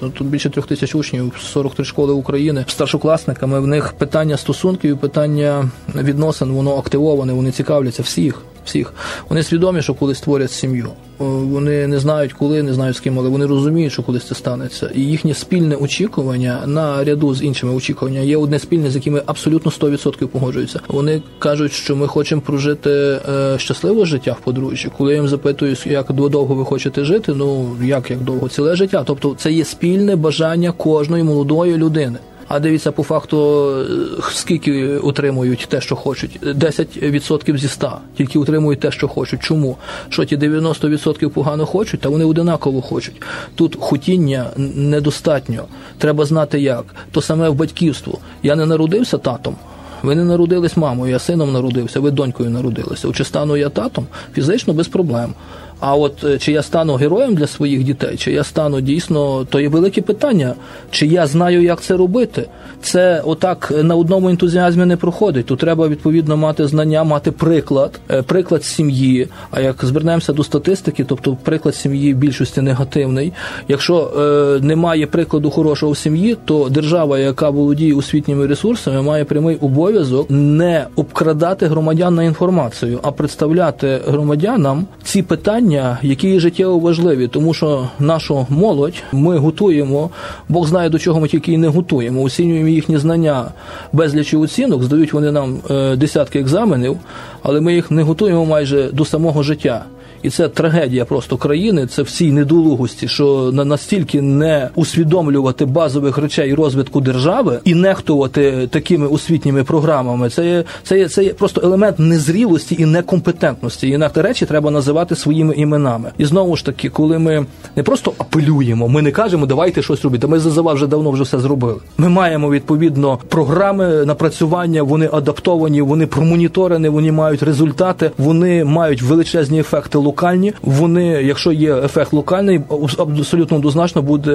тут 0.00 0.22
більше 0.22 0.50
трьох 0.50 0.66
тисяч 0.66 0.94
учнів, 0.94 1.32
43 1.40 1.84
школи 1.84 2.12
України, 2.12 2.64
старшокласниками 2.68 3.60
в 3.60 3.66
них 3.66 3.92
питання 3.92 4.36
стосунків, 4.36 4.98
питання 4.98 5.70
відносин, 5.94 6.52
воно 6.52 6.76
активоване, 6.76 7.32
вони 7.32 7.50
цікавляться 7.50 8.02
всіх 8.02 8.42
всіх. 8.70 8.94
Вони 9.28 9.42
свідомі, 9.42 9.82
що 9.82 9.94
коли 9.94 10.14
створять 10.14 10.50
сім'ю. 10.50 10.88
Вони 11.18 11.86
не 11.86 11.98
знають, 11.98 12.32
коли, 12.32 12.62
не 12.62 12.74
знають 12.74 12.96
з 12.96 13.00
ким, 13.00 13.18
але 13.18 13.28
вони 13.28 13.46
розуміють, 13.46 13.92
що 13.92 14.02
колись 14.02 14.24
це 14.24 14.34
станеться. 14.34 14.90
І 14.94 15.00
їхнє 15.00 15.34
спільне 15.34 15.76
очікування 15.76 16.62
на 16.66 17.04
ряду 17.04 17.34
з 17.34 17.42
іншими 17.42 17.72
очікуваннями 17.74 18.26
є 18.26 18.36
одне 18.36 18.58
спільне, 18.58 18.90
з 18.90 18.94
якими 18.94 19.22
абсолютно 19.26 19.70
100% 19.70 20.26
погоджуються. 20.26 20.80
Вони 20.88 21.22
кажуть, 21.38 21.72
що 21.72 21.96
ми 21.96 22.06
хочемо 22.06 22.40
прожити 22.40 22.90
е, 22.90 23.58
щасливе 23.58 24.04
життя 24.06 24.36
в 24.40 24.44
подружжі. 24.44 24.90
Коли 24.98 25.10
я 25.10 25.16
їм 25.16 25.28
запитую, 25.28 25.76
як 25.84 26.12
довго 26.12 26.54
ви 26.54 26.64
хочете 26.64 27.04
жити, 27.04 27.32
ну 27.36 27.76
як 27.82 28.10
як 28.10 28.20
довго 28.20 28.48
ціле 28.48 28.76
життя. 28.76 29.04
Тобто 29.06 29.34
це 29.38 29.52
є 29.52 29.64
спільне 29.64 30.16
бажання 30.16 30.72
кожної 30.72 31.22
молодої 31.22 31.76
людини. 31.76 32.18
А 32.50 32.60
дивіться, 32.60 32.92
по 32.92 33.02
факту, 33.02 33.68
е, 33.70 34.22
скільки 34.32 34.98
утримують 34.98 35.66
те, 35.68 35.80
що 35.80 35.96
хочуть. 35.96 36.40
10% 36.42 37.58
зі 37.58 37.68
100. 37.68 37.92
Тільки 38.16 38.38
утримують 38.38 38.80
те, 38.80 38.90
що 38.90 39.08
хочуть. 39.08 39.40
Чому? 39.40 39.76
Що 40.08 40.24
ті 40.24 40.36
90% 40.36 41.28
погано 41.28 41.66
хочуть, 41.66 42.00
та 42.00 42.08
вони 42.08 42.24
одинаково 42.24 42.82
хочуть. 42.82 43.22
Тут 43.54 43.76
хотіння 43.80 44.50
недостатньо. 44.56 45.64
Треба 45.98 46.24
знати 46.24 46.60
як. 46.60 46.84
То 47.12 47.20
саме 47.20 47.48
в 47.48 47.54
батьківству. 47.54 48.18
Я 48.42 48.56
не 48.56 48.66
народився 48.66 49.18
татом. 49.18 49.56
Ви 50.02 50.14
не 50.14 50.24
народились 50.24 50.76
мамою, 50.76 51.12
я 51.12 51.18
сином 51.18 51.52
народився, 51.52 52.00
ви 52.00 52.10
донькою 52.10 52.50
народилися. 52.50 53.12
Чи 53.12 53.24
стану 53.24 53.56
я 53.56 53.68
татом? 53.68 54.06
Фізично 54.34 54.74
без 54.74 54.88
проблем. 54.88 55.34
А 55.80 55.96
от 55.96 56.24
е, 56.24 56.38
чи 56.38 56.52
я 56.52 56.62
стану 56.62 56.94
героєм 56.94 57.34
для 57.34 57.46
своїх 57.46 57.84
дітей, 57.84 58.16
чи 58.16 58.32
я 58.32 58.44
стану 58.44 58.80
дійсно, 58.80 59.44
то 59.44 59.60
є 59.60 59.68
велике 59.68 60.02
питання, 60.02 60.54
чи 60.90 61.06
я 61.06 61.26
знаю, 61.26 61.62
як 61.62 61.80
це 61.80 61.96
робити. 61.96 62.46
Це 62.82 63.22
отак 63.24 63.72
на 63.82 63.94
одному 63.94 64.28
ентузіазмі 64.28 64.84
не 64.84 64.96
проходить. 64.96 65.46
Тут 65.46 65.58
треба 65.58 65.88
відповідно 65.88 66.36
мати 66.36 66.66
знання, 66.66 67.04
мати 67.04 67.32
приклад, 67.32 68.00
е, 68.10 68.22
приклад 68.22 68.64
сім'ї. 68.64 69.28
А 69.50 69.60
як 69.60 69.84
звернемося 69.84 70.32
до 70.32 70.44
статистики, 70.44 71.04
тобто 71.04 71.36
приклад 71.42 71.74
сім'ї 71.74 72.14
в 72.14 72.16
більшості 72.16 72.60
негативний. 72.60 73.32
Якщо 73.68 73.96
е, 73.98 74.64
немає 74.66 75.06
прикладу 75.06 75.50
хорошого 75.50 75.92
в 75.92 75.96
сім'ї, 75.96 76.36
то 76.44 76.68
держава, 76.70 77.18
яка 77.18 77.50
володіє 77.50 77.94
освітніми 77.94 78.46
ресурсами, 78.46 79.02
має 79.02 79.24
прямий 79.24 79.56
обов'язок 79.56 80.26
не 80.30 80.86
обкрадати 80.96 81.66
громадян 81.66 82.14
на 82.14 82.22
інформацію, 82.24 82.98
а 83.02 83.12
представляти 83.12 84.00
громадянам 84.06 84.86
ці 85.02 85.22
питання 85.22 85.69
питання, 85.70 85.98
які 86.02 86.40
життєво 86.40 86.78
важливі, 86.78 87.28
тому 87.28 87.54
що 87.54 87.88
нашу 87.98 88.46
молодь 88.48 89.02
ми 89.12 89.36
готуємо. 89.36 90.10
Бог 90.48 90.66
знає 90.66 90.88
до 90.88 90.98
чого 90.98 91.20
ми 91.20 91.28
тільки 91.28 91.52
і 91.52 91.58
не 91.58 91.68
готуємо. 91.68 92.22
Оцінюємо 92.22 92.68
їхні 92.68 92.98
знання 92.98 93.44
безлічі 93.92 94.36
оцінок, 94.36 94.82
здають 94.82 95.12
вони 95.12 95.32
нам 95.32 95.60
е, 95.70 95.96
десятки 95.96 96.40
екзаменів, 96.40 96.98
але 97.42 97.60
ми 97.60 97.74
їх 97.74 97.90
не 97.90 98.02
готуємо 98.02 98.44
майже 98.44 98.90
до 98.92 99.04
самого 99.04 99.42
життя. 99.42 99.84
І 100.22 100.30
це 100.30 100.48
трагедія 100.48 101.04
просто 101.04 101.36
країни. 101.36 101.86
Це 101.86 102.02
всій 102.02 102.32
недолугості, 102.32 103.08
що 103.08 103.50
на 103.52 103.64
настільки 103.64 104.22
не 104.22 104.68
усвідомлювати 104.74 105.64
базових 105.64 106.18
речей 106.18 106.54
розвитку 106.54 107.00
держави 107.00 107.60
і 107.64 107.74
нехтувати 107.74 108.68
такими 108.70 109.06
освітніми 109.06 109.64
програмами. 109.64 110.30
Це 110.30 110.46
є 110.46 110.64
це 110.82 110.98
є 110.98 111.08
це 111.08 111.24
є 111.24 111.34
просто 111.34 111.60
елемент 111.64 111.98
незрілості 111.98 112.76
і 112.78 112.86
некомпетентності. 112.86 113.88
І 113.88 113.90
інакше 113.90 114.22
речі 114.22 114.46
треба 114.46 114.70
називати 114.70 115.16
своїми 115.16 115.54
іменами. 115.54 116.10
І 116.18 116.24
знову 116.24 116.56
ж 116.56 116.64
таки, 116.64 116.88
коли 116.88 117.18
ми 117.18 117.46
не 117.76 117.82
просто 117.82 118.12
апелюємо, 118.18 118.88
ми 118.88 119.02
не 119.02 119.10
кажемо, 119.10 119.46
давайте 119.46 119.82
щось 119.82 120.04
робити. 120.04 120.26
Ми 120.26 120.38
за 120.38 120.62
вже 120.72 120.86
давно 120.86 121.10
вже 121.10 121.22
все 121.22 121.38
зробили. 121.38 121.80
Ми 121.98 122.08
маємо 122.08 122.50
відповідно 122.50 123.18
програми 123.28 124.04
напрацювання. 124.04 124.82
Вони 124.82 125.08
адаптовані, 125.12 125.82
вони 125.82 126.06
промоніторені, 126.06 126.88
вони 126.88 127.12
мають 127.12 127.42
результати, 127.42 128.10
вони 128.18 128.64
мають 128.64 129.02
величезні 129.02 129.60
ефекти 129.60 129.98
локальні. 130.10 130.52
Вони, 130.62 131.06
якщо 131.06 131.52
є 131.52 131.76
ефект 131.76 132.12
локальний, 132.12 132.60
абсолютно 132.98 133.56
однозначно 133.56 134.02
буде 134.02 134.32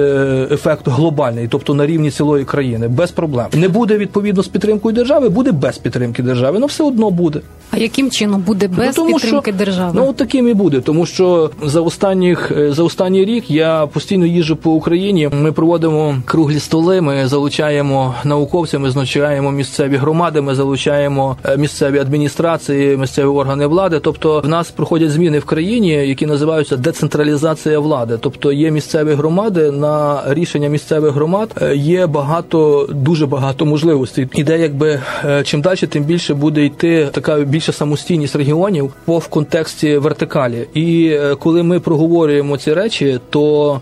ефект 0.50 0.88
глобальний, 0.88 1.48
тобто 1.48 1.74
на 1.74 1.86
рівні 1.86 2.10
цілої 2.10 2.44
країни, 2.44 2.88
без 2.88 3.10
проблем. 3.10 3.46
Не 3.52 3.68
буде 3.68 3.98
відповідно 3.98 4.42
з 4.42 4.48
підтримкою 4.48 4.94
держави, 4.94 5.28
буде 5.28 5.52
без 5.52 5.78
підтримки 5.78 6.22
держави. 6.22 6.58
Ну 6.58 6.66
все 6.66 6.84
одно 6.84 7.10
буде. 7.10 7.40
А 7.70 7.76
яким 7.78 8.10
чином 8.10 8.40
буде 8.40 8.68
без 8.68 8.86
ну, 8.86 8.92
тому, 8.92 9.18
підтримки 9.18 9.50
що, 9.50 9.58
держави? 9.58 9.92
Ну 9.94 10.08
от 10.08 10.16
таким 10.16 10.48
і 10.48 10.54
буде, 10.54 10.80
тому 10.80 11.06
що 11.06 11.50
за 11.62 11.80
останніх 11.80 12.52
за 12.68 12.82
останній 12.82 13.24
рік 13.24 13.50
я 13.50 13.86
постійно 13.86 14.26
їжджу 14.26 14.56
по 14.62 14.70
Україні. 14.72 15.30
Ми 15.32 15.52
проводимо 15.52 16.16
круглі 16.24 16.58
столи. 16.58 17.00
Ми 17.00 17.28
залучаємо 17.28 18.14
науковців, 18.24 18.80
ми 18.80 18.90
залучаємо 18.90 19.50
місцеві 19.50 19.96
громади, 19.96 20.40
ми 20.40 20.54
залучаємо 20.54 21.36
е, 21.44 21.56
місцеві 21.56 21.98
адміністрації, 21.98 22.96
місцеві 22.96 23.26
органи 23.26 23.66
влади. 23.66 24.00
Тобто 24.00 24.40
в 24.40 24.48
нас 24.48 24.70
проходять 24.70 25.10
зміни 25.10 25.38
в 25.38 25.44
країні 25.44 25.65
Україні, 25.66 25.88
які 25.88 26.26
називаються 26.26 26.76
децентралізація 26.76 27.78
влади, 27.78 28.18
тобто 28.20 28.52
є 28.52 28.70
місцеві 28.70 29.14
громади 29.14 29.70
на 29.70 30.22
рішення 30.26 30.68
місцевих 30.68 31.12
громад. 31.12 31.50
Е, 31.62 31.76
є 31.76 32.06
багато, 32.06 32.88
дуже 32.90 33.26
багато 33.26 33.66
можливостей. 33.66 34.28
Іде, 34.34 34.58
якби 34.58 35.00
е, 35.24 35.42
чим 35.42 35.60
далі, 35.60 35.76
тим 35.76 36.04
більше 36.04 36.34
буде 36.34 36.64
йти 36.64 37.08
така 37.12 37.40
більша 37.40 37.72
самостійність 37.72 38.36
регіонів 38.36 38.92
по 39.04 39.18
в 39.18 39.28
контексті 39.28 39.98
вертикалі. 39.98 40.66
І 40.74 41.08
е, 41.08 41.34
коли 41.34 41.62
ми 41.62 41.80
проговорюємо 41.80 42.56
ці 42.56 42.74
речі, 42.74 43.18
то 43.30 43.80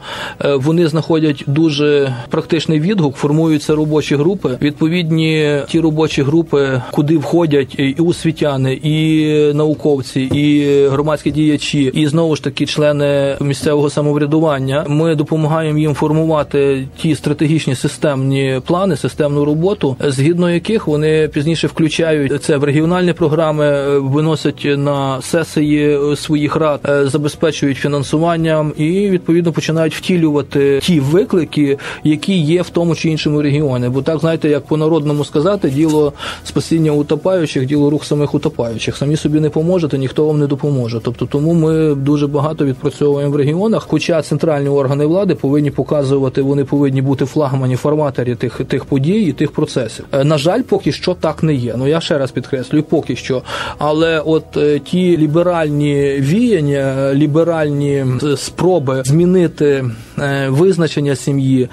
вони 0.55 0.89
знаходять 0.89 1.45
дуже 1.47 2.15
практичний 2.31 2.81
відгук, 2.81 3.17
формуються 3.17 3.75
робочі 3.75 4.17
групи. 4.17 4.59
Відповідні 4.63 5.63
ті 5.69 5.81
робочі 5.81 6.23
групи, 6.23 6.83
куди 6.91 7.17
входять 7.17 7.75
і 7.79 7.97
освітяни, 7.99 8.81
і 8.83 9.29
науковці, 9.55 10.21
і 10.21 10.89
громадські 10.89 11.31
діячі, 11.31 11.74
і 11.83 12.07
знову 12.07 12.37
ж 12.37 12.45
таки 12.45 12.67
члени 12.67 13.37
місцевого 13.41 13.91
самоврядування. 13.91 14.85
Ми 14.89 15.15
допомагаємо 15.15 15.79
їм 15.79 15.95
формувати 15.95 16.89
ті 16.97 17.15
стратегічні 17.15 17.75
системні 17.75 18.61
плани, 18.67 18.97
системну 18.97 19.45
роботу, 19.45 19.97
згідно 20.01 20.51
яких 20.51 20.87
вони 20.87 21.29
пізніше 21.29 21.67
включають 21.67 22.43
це 22.43 22.57
в 22.57 22.65
регіональні 22.65 23.13
програми, 23.13 23.99
виносять 23.99 24.67
на 24.77 25.23
сесії 25.23 26.17
своїх 26.17 26.57
рад, 26.57 26.81
забезпечують 27.03 27.77
фінансуванням 27.79 28.73
і 28.77 29.11
відповідно 29.11 29.53
починають 29.53 29.95
втілювати 29.95 30.81
ті 30.83 31.01
виклики, 31.01 31.79
які 32.05 32.39
є 32.41 32.63
в 32.63 32.71
тому 32.71 32.95
чи 32.95 33.11
іншому 33.11 33.43
регіоні. 33.43 33.89
Бо 33.89 34.03
так 34.03 34.19
знаєте, 34.19 34.49
як 34.49 34.67
по 34.67 34.77
народному 34.77 35.25
сказати, 35.25 35.71
діло 35.71 36.13
спасіння 36.45 36.93
утопаючих, 36.93 37.67
діло 37.67 37.91
рух 37.91 38.05
самих 38.05 38.35
утопаючих. 38.35 38.97
Самі 38.97 39.17
собі 39.17 39.41
не 39.41 39.51
поможете, 39.51 39.99
ніхто 39.99 40.27
вам 40.27 40.39
не 40.39 40.47
допоможе. 40.47 41.01
Тобто, 41.05 41.27
тому 41.27 41.55
ми 41.55 41.64
дуже 41.95 42.27
багато 42.27 42.65
відпрацьовуємо 42.65 43.33
в 43.33 43.37
регіонах. 43.37 43.87
Хоча 43.89 44.23
центральні 44.23 44.69
органи 44.69 45.07
влади 45.07 45.35
повинні 45.35 45.71
показувати, 45.71 46.43
вони 46.43 46.65
повинні 46.65 47.03
бути 47.03 47.25
флагмані 47.25 47.77
форматорі 47.77 48.35
тих 48.35 48.61
тих 48.69 48.85
подій 48.85 49.23
і 49.23 49.33
тих 49.33 49.53
процесів. 49.53 50.05
Е, 50.13 50.25
на 50.25 50.39
жаль, 50.39 50.63
поки 50.63 50.93
що 50.93 51.15
так 51.15 51.43
не 51.43 51.55
є. 51.55 51.75
Ну 51.79 51.87
я 51.87 52.01
ще 52.01 52.19
раз 52.19 52.31
підкреслюю, 52.31 52.83
поки 52.83 53.17
що. 53.17 53.43
Але 53.79 54.21
от 54.21 54.57
е, 54.57 54.79
ті 54.79 55.17
ліберальні 55.17 56.17
віяння, 56.19 57.15
ліберальні 57.15 58.07
спроби 58.37 59.03
змінити 59.05 59.85
е, 60.19 60.49
визначення 60.49 61.17
сім'ї, 61.17 61.69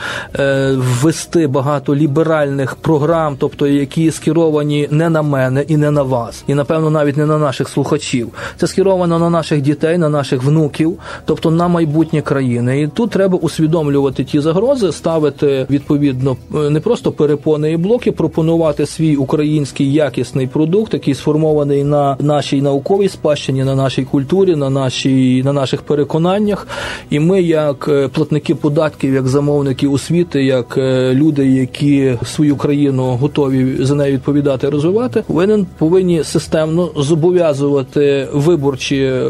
ввести 0.76 1.48
багато 1.48 1.96
ліберальних 1.96 2.76
програм, 2.76 3.36
тобто 3.40 3.68
які 3.68 4.12
скеровані 4.12 4.88
не 4.92 5.10
на 5.10 5.22
мене 5.22 5.66
і 5.68 5.78
не 5.78 5.92
на 5.92 6.04
вас, 6.04 6.44
і 6.48 6.54
напевно 6.54 6.90
навіть 6.90 7.18
не 7.18 7.26
на 7.26 7.38
наших 7.38 7.70
слухачів. 7.70 8.30
Це 8.58 8.68
скеровано 8.68 9.20
на 9.20 9.30
наших 9.30 9.62
дітей, 9.62 9.81
на 9.84 10.10
наших 10.10 10.44
внуків, 10.44 11.00
тобто 11.26 11.52
на 11.52 11.68
майбутнє 11.68 12.22
країни. 12.22 12.82
І 12.82 12.88
тут 12.88 13.10
треба 13.10 13.38
усвідомлювати 13.38 14.24
ті 14.24 14.40
загрози, 14.40 14.92
ставити 14.92 15.66
відповідно 15.70 16.38
не 16.70 16.80
просто 16.80 17.12
перепони 17.12 17.72
і 17.72 17.78
блоки, 17.78 18.12
пропонувати 18.12 18.86
свій 18.86 19.16
український 19.16 19.94
якісний 19.94 20.48
продукт, 20.48 20.94
який 20.94 21.14
сформований 21.14 21.84
на 21.84 22.18
нашій 22.20 22.62
науковій 22.62 23.10
спадщині, 23.10 23.64
на 23.64 23.76
нашій 23.76 24.04
культурі, 24.04 24.56
на 24.56 24.70
нашій 24.70 25.44
на 25.44 25.54
наших 25.54 25.82
переконаннях. 25.82 26.68
І 27.10 27.20
ми, 27.20 27.42
як 27.42 27.88
е, 27.92 28.08
платники 28.08 28.56
податків, 28.56 29.14
як 29.14 29.28
замовники 29.28 29.88
освіти, 29.88 30.44
як 30.44 30.78
е, 30.78 31.14
люди, 31.14 31.48
які 31.48 32.18
свою 32.26 32.56
країну 32.56 33.04
готові 33.04 33.86
за 33.86 33.96
нею 33.96 34.14
відповідати, 34.14 34.70
розвивати, 34.70 35.24
повинен 35.28 35.66
повинні 35.78 36.24
системно 36.24 36.90
зобов'язувати 36.96 38.28
виборчі 38.34 38.98
е, 38.98 39.30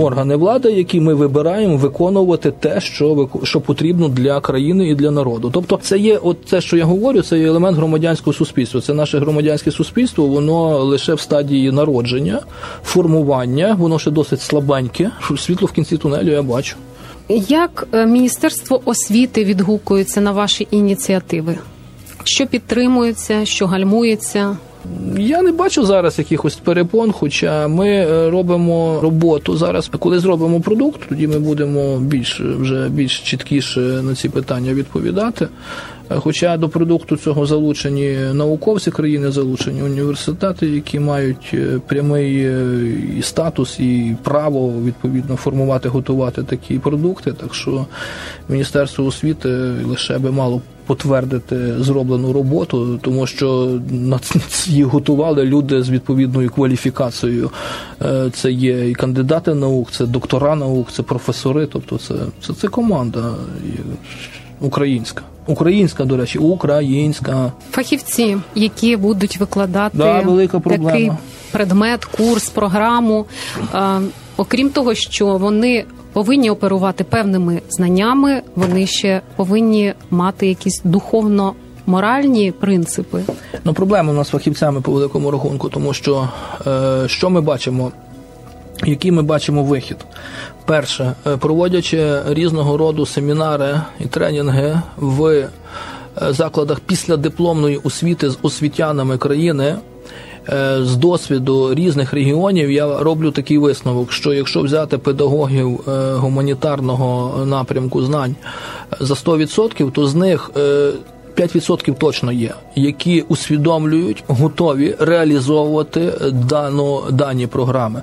органи 0.00 0.36
влади, 0.36 0.72
які 0.72 1.00
ми 1.00 1.14
вибираємо, 1.14 1.76
виконувати 1.76 2.50
те, 2.50 2.80
що 2.80 3.28
що 3.42 3.60
потрібно 3.60 4.08
для 4.08 4.40
країни 4.40 4.88
і 4.88 4.94
для 4.94 5.10
народу. 5.10 5.50
Тобто, 5.54 5.78
це 5.82 5.98
є, 5.98 6.18
от 6.22 6.44
те, 6.44 6.60
що 6.60 6.76
я 6.76 6.84
говорю, 6.84 7.22
це 7.22 7.38
є 7.38 7.46
елемент 7.46 7.76
громадянського 7.76 8.34
суспільства. 8.34 8.80
Це 8.80 8.94
наше 8.94 9.18
громадянське 9.18 9.70
суспільство, 9.70 10.26
воно 10.26 10.84
лише 10.84 11.14
в 11.14 11.20
стадії 11.20 11.72
народження, 11.72 12.40
формування, 12.84 13.76
воно 13.78 13.98
ще 13.98 14.10
досить 14.10 14.40
слабеньке. 14.40 15.10
Світло 15.38 15.66
в 15.66 15.72
кінці 15.72 15.96
тунелю 15.96 16.30
я 16.30 16.42
бачу. 16.42 16.76
Як 17.48 17.88
е, 17.92 18.06
міністерство 18.06 18.80
освіти 18.84 19.44
відгукується 19.44 20.20
на 20.20 20.32
ваші 20.32 20.68
ініціативи? 20.70 21.58
Що 22.24 22.46
підтримується, 22.46 23.44
що 23.44 23.66
гальмується? 23.66 24.56
Я 25.18 25.42
не 25.42 25.52
бачу 25.52 25.86
зараз 25.86 26.18
якихось 26.18 26.56
перепон, 26.56 27.12
хоча 27.12 27.68
ми 27.68 27.88
е, 27.88 28.30
робимо 28.30 29.00
роботу 29.02 29.56
зараз. 29.56 29.90
Коли 29.98 30.18
зробимо 30.18 30.60
продукт, 30.60 31.00
тоді 31.08 31.26
ми 31.26 31.38
будемо 31.38 31.98
більш 31.98 32.40
вже 32.40 32.88
більш 32.88 33.20
чіткіше 33.20 33.80
на 33.80 34.14
ці 34.14 34.28
питання 34.28 34.74
відповідати. 34.74 35.48
Е, 36.10 36.16
хоча 36.16 36.56
до 36.56 36.68
продукту 36.68 37.16
цього 37.16 37.46
залучені 37.46 38.16
науковці 38.32 38.90
країни, 38.90 39.30
залучені 39.30 39.82
університети, 39.82 40.66
які 40.66 41.00
мають 41.00 41.50
е, 41.54 41.80
прямий 41.86 42.48
і 43.18 43.22
статус 43.22 43.80
і 43.80 44.16
право 44.22 44.72
відповідно 44.84 45.36
формувати, 45.36 45.88
готувати 45.88 46.42
такі 46.42 46.78
продукти. 46.78 47.32
Так 47.32 47.54
що 47.54 47.86
Міністерство 48.48 49.04
освіти 49.04 49.48
лише 49.84 50.18
би 50.18 50.30
мало 50.30 50.62
потвердити 50.86 51.82
зроблену 51.82 52.32
роботу, 52.32 52.98
тому 53.02 53.26
що 53.26 53.78
її 54.66 54.82
готували 54.82 55.44
люди 55.44 55.82
з 55.82 55.90
відповідною 55.90 56.50
кваліфікацією. 56.50 57.50
Е, 58.02 58.30
це 58.34 58.52
є 58.52 58.90
і 58.90 58.94
кандидати 58.94 59.54
наук, 59.54 59.90
це 59.90 60.06
доктора 60.06 60.54
наук, 60.54 60.92
це 60.92 61.02
професори. 61.02 61.66
Тобто, 61.66 61.98
це 61.98 62.14
це, 62.46 62.52
це 62.52 62.68
команда 62.68 63.34
українська. 64.60 65.22
Українська, 65.46 66.04
до 66.04 66.16
речі, 66.16 66.38
українська 66.38 67.52
фахівці, 67.70 68.36
які 68.54 68.96
будуть 68.96 69.36
викладати 69.36 69.98
да, 69.98 70.20
велика 70.20 70.60
проблема. 70.60 70.90
такий 70.90 71.12
предмет, 71.52 72.04
курс, 72.04 72.48
програму. 72.48 73.26
А, 73.72 74.00
окрім 74.36 74.70
того, 74.70 74.94
що 74.94 75.26
вони 75.26 75.84
повинні 76.12 76.50
оперувати 76.50 77.04
певними 77.04 77.62
знаннями, 77.68 78.42
вони 78.56 78.86
ще 78.86 79.20
повинні 79.36 79.94
мати 80.10 80.46
якісь 80.46 80.80
духовно. 80.84 81.54
Моральні 81.86 82.52
принципи 82.52 83.22
ну 83.64 83.74
проблема 83.74 84.12
у 84.12 84.14
нас 84.14 84.28
фахівцями 84.28 84.80
по 84.80 84.92
великому 84.92 85.30
рахунку, 85.30 85.68
тому 85.68 85.92
що 85.92 86.28
е, 86.66 87.08
що 87.08 87.30
ми 87.30 87.40
бачимо, 87.40 87.92
який 88.86 89.12
ми 89.12 89.22
бачимо 89.22 89.62
вихід. 89.62 89.96
Перше, 90.64 91.12
е, 91.26 91.36
проводячи 91.36 92.22
різного 92.26 92.76
роду 92.76 93.06
семінари 93.06 93.80
і 94.00 94.04
тренінги 94.04 94.80
в 94.96 95.26
е, 95.26 95.48
закладах 96.28 96.80
після 96.80 97.16
дипломної 97.16 97.76
освіти 97.76 98.30
з 98.30 98.38
освітянами 98.42 99.18
країни. 99.18 99.76
Е, 100.48 100.78
з 100.84 100.96
досвіду 100.96 101.74
різних 101.74 102.12
регіонів 102.12 102.70
я 102.70 102.98
роблю 102.98 103.30
такий 103.30 103.58
висновок, 103.58 104.12
що 104.12 104.32
якщо 104.32 104.62
взяти 104.62 104.98
педагогів 104.98 105.80
гуманітарного 106.16 107.46
напрямку 107.46 108.02
знань 108.02 108.36
за 109.00 109.14
100%, 109.14 109.90
то 109.90 110.06
з 110.06 110.14
них 110.14 110.50
5% 111.38 111.94
точно 111.94 112.32
є, 112.32 112.54
які 112.76 113.20
усвідомлюють, 113.20 114.24
готові 114.26 114.94
реалізовувати 114.98 116.12
дану 116.32 117.02
дані 117.10 117.46
програми. 117.46 118.02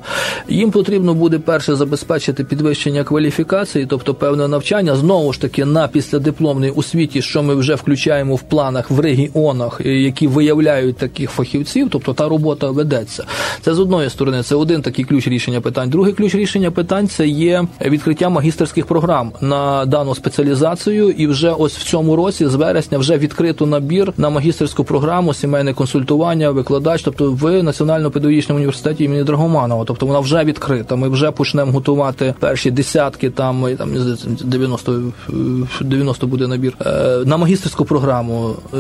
Їм 0.50 0.72
потрібно 0.72 1.14
буде 1.14 1.40
перше 1.40 1.76
забезпечити 1.76 2.44
підвищення 2.44 3.04
кваліфікації, 3.04 3.86
тобто 3.86 4.14
певне 4.14 4.48
навчання, 4.48 4.96
знову 4.96 5.34
ж 5.34 5.42
таки 5.42 5.66
на 5.66 5.88
післядипломній 5.88 6.70
освіті, 6.70 7.22
що 7.22 7.44
ми 7.44 7.56
вже 7.56 7.76
включаємо 7.76 8.36
в 8.36 8.42
планах 8.42 8.92
в 8.92 9.00
регіонах, 9.00 9.82
які 9.86 10.28
виявляють 10.28 10.98
таких 10.98 11.30
фахівців, 11.30 11.88
тобто 11.92 12.14
та 12.14 12.30
робота 12.30 12.72
ведеться. 12.72 13.26
Це 13.62 13.74
з 13.74 13.80
одної 13.80 14.10
сторони, 14.10 14.44
це 14.44 14.56
один 14.56 14.82
такий 14.82 15.06
ключ 15.06 15.28
рішення 15.28 15.62
питань. 15.62 15.90
Другий 15.90 16.14
ключ 16.14 16.36
рішення 16.36 16.72
питань 16.72 17.08
це 17.08 17.28
є 17.28 17.66
відкриття 17.86 18.30
магістерських 18.30 18.86
програм 18.86 19.32
на 19.42 19.86
дану 19.86 20.16
спеціалізацію, 20.16 21.10
і 21.10 21.28
вже 21.28 21.52
ось 21.52 21.78
в 21.78 21.84
цьому 21.84 22.16
році, 22.16 22.48
з 22.48 22.56
вересня, 22.56 22.98
вже 22.98 23.18
відкрито 23.26 23.66
набір 23.66 24.14
на 24.18 24.30
магістерську 24.30 24.84
програму 24.84 25.34
сімейне 25.34 25.74
консультування, 25.74 26.52
викладач, 26.52 27.02
тобто 27.02 27.32
в 27.32 27.64
Національно-педагогічному 27.64 28.56
університеті 28.56 29.04
імені 29.04 29.24
Драгоманова. 29.24 29.84
Тобто 29.86 30.06
вона 30.06 30.20
вже 30.20 30.44
відкрита. 30.44 30.96
Ми 30.96 31.10
вже 31.10 31.32
почнемо 31.32 31.72
готувати 31.72 32.34
перші 32.40 32.72
десятки, 32.72 33.30
там 33.30 33.66
там 33.78 33.90
90 34.44 35.02
90 35.82 36.28
буде 36.28 36.48
набір 36.48 36.74
е, 36.86 37.18
на 37.26 37.38
магістерську 37.38 37.86
програму. 37.86 38.56
Е, 38.74 38.78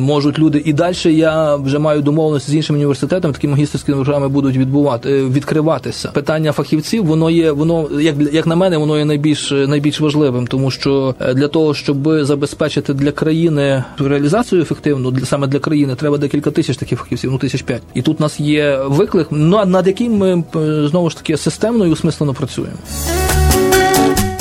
можуть 0.00 0.38
люди 0.38 0.62
і 0.64 0.72
далі. 0.72 0.94
Я 1.04 1.56
вже 1.56 1.78
маю 1.78 2.02
домовленості 2.02 2.52
з 2.52 2.54
іншими 2.54 2.78
університетами. 2.78 3.34
Такі 3.34 3.48
магістерські 3.48 3.92
програми 3.92 4.28
будуть 4.28 4.56
відбувати 4.56 5.10
е, 5.10 5.24
відкриватися. 5.24 6.08
Питання 6.08 6.52
фахівців, 6.52 7.04
воно 7.04 7.30
є, 7.30 7.52
воно 7.52 7.88
як 8.00 8.14
як 8.32 8.46
на 8.46 8.56
мене, 8.56 8.76
воно 8.76 8.98
є 8.98 9.04
найбільш 9.04 9.50
найбільш 9.50 10.00
важливим, 10.00 10.46
тому 10.46 10.70
що 10.70 11.14
для 11.34 11.48
того, 11.48 11.74
щоб 11.74 12.24
забезпечити 12.24 12.94
для 12.94 13.12
країни 13.12 13.63
України 13.64 13.84
реалізацію 13.98 14.62
ефективну 14.62 15.10
для 15.10 15.26
саме 15.26 15.46
для 15.46 15.58
країни 15.58 15.94
треба 15.94 16.18
декілька 16.18 16.50
тисяч 16.50 16.76
таких 16.76 16.98
фахівців, 16.98 17.30
ну 17.30 17.38
тисяч 17.38 17.62
п'ять. 17.62 17.82
І 17.94 18.02
тут 18.02 18.20
у 18.20 18.22
нас 18.22 18.40
є 18.40 18.78
виклик, 18.86 19.28
ну, 19.30 19.64
над 19.64 19.86
яким 19.86 20.16
ми 20.16 20.44
знову 20.88 21.10
ж 21.10 21.16
таки 21.16 21.36
системно 21.36 21.86
і 21.86 21.90
усмислено 21.90 22.34
працюємо. 22.34 22.76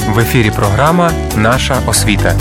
В 0.09 0.19
ефірі 0.19 0.51
програма 0.55 1.11
Наша 1.37 1.81
освіта. 1.87 2.35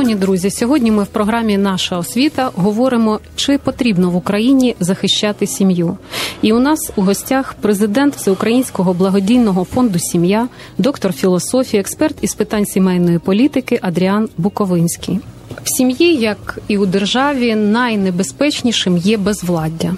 Шановні 0.00 0.20
друзі, 0.20 0.50
сьогодні 0.50 0.90
ми 0.90 1.02
в 1.02 1.06
програмі 1.06 1.58
Наша 1.58 1.98
освіта 1.98 2.50
говоримо, 2.54 3.20
чи 3.36 3.58
потрібно 3.58 4.10
в 4.10 4.16
Україні 4.16 4.74
захищати 4.80 5.46
сім'ю. 5.46 5.96
І 6.42 6.52
у 6.52 6.58
нас 6.58 6.90
у 6.96 7.02
гостях 7.02 7.54
президент 7.60 8.16
Всеукраїнського 8.16 8.94
благодійного 8.94 9.64
фонду 9.64 9.98
Сім'я, 9.98 10.48
доктор 10.78 11.12
філософії, 11.12 11.80
експерт 11.80 12.16
із 12.20 12.34
питань 12.34 12.66
сімейної 12.66 13.18
політики 13.18 13.78
Адріан 13.82 14.28
Буковинський. 14.38 15.20
В 15.64 15.76
сім'ї, 15.76 16.16
як 16.16 16.58
і 16.68 16.78
у 16.78 16.86
державі, 16.86 17.54
найнебезпечнішим 17.54 18.96
є 18.96 19.16
безвладдя. 19.16 19.94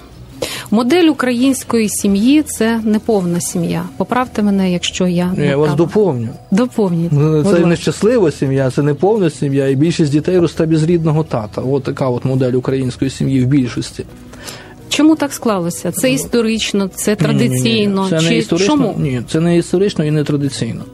Модель 0.71 1.05
української 1.05 1.89
сім'ї 1.89 2.43
це 2.43 2.81
неповна 2.85 3.41
сім'я. 3.41 3.85
Поправте 3.97 4.43
мене, 4.43 4.73
якщо 4.73 5.07
я 5.07 5.33
не 5.37 5.47
я 5.47 5.57
вас 5.57 5.75
доповню. 5.75 6.29
Доповніть. 6.51 7.13
Ну, 7.13 7.45
Це 7.45 7.59
нещаслива 7.59 8.31
сім'я, 8.31 8.71
це 8.71 8.83
не 8.83 8.95
повна 8.95 9.31
сім'я, 9.31 9.69
і 9.69 9.77
більшість 9.77 10.13
дітей 10.13 10.39
росте 10.39 10.67
без 10.67 10.83
рідного 10.83 11.25
тата. 11.25 11.63
От 11.63 11.83
така 11.83 12.09
от 12.09 12.25
модель 12.25 12.53
української 12.53 13.11
сім'ї 13.11 13.45
в 13.45 13.47
більшості. 13.47 14.05
Чому 14.89 15.17
так 15.17 15.33
склалося? 15.33 15.93
Це 15.93 16.13
історично, 16.13 16.91
це 16.95 17.17
традиційно. 17.17 18.03
Ні, 18.03 18.11
ні, 18.11 18.17
ні. 18.17 18.21
Це 18.21 18.21
Чи 18.21 18.31
не 18.31 18.37
історично, 18.37 18.77
чому? 18.77 18.95
ні, 18.99 19.23
це 19.29 19.41
не 19.41 19.57
історично 19.57 20.05
і 20.05 20.11
не 20.11 20.25
традиційно. 20.25 20.85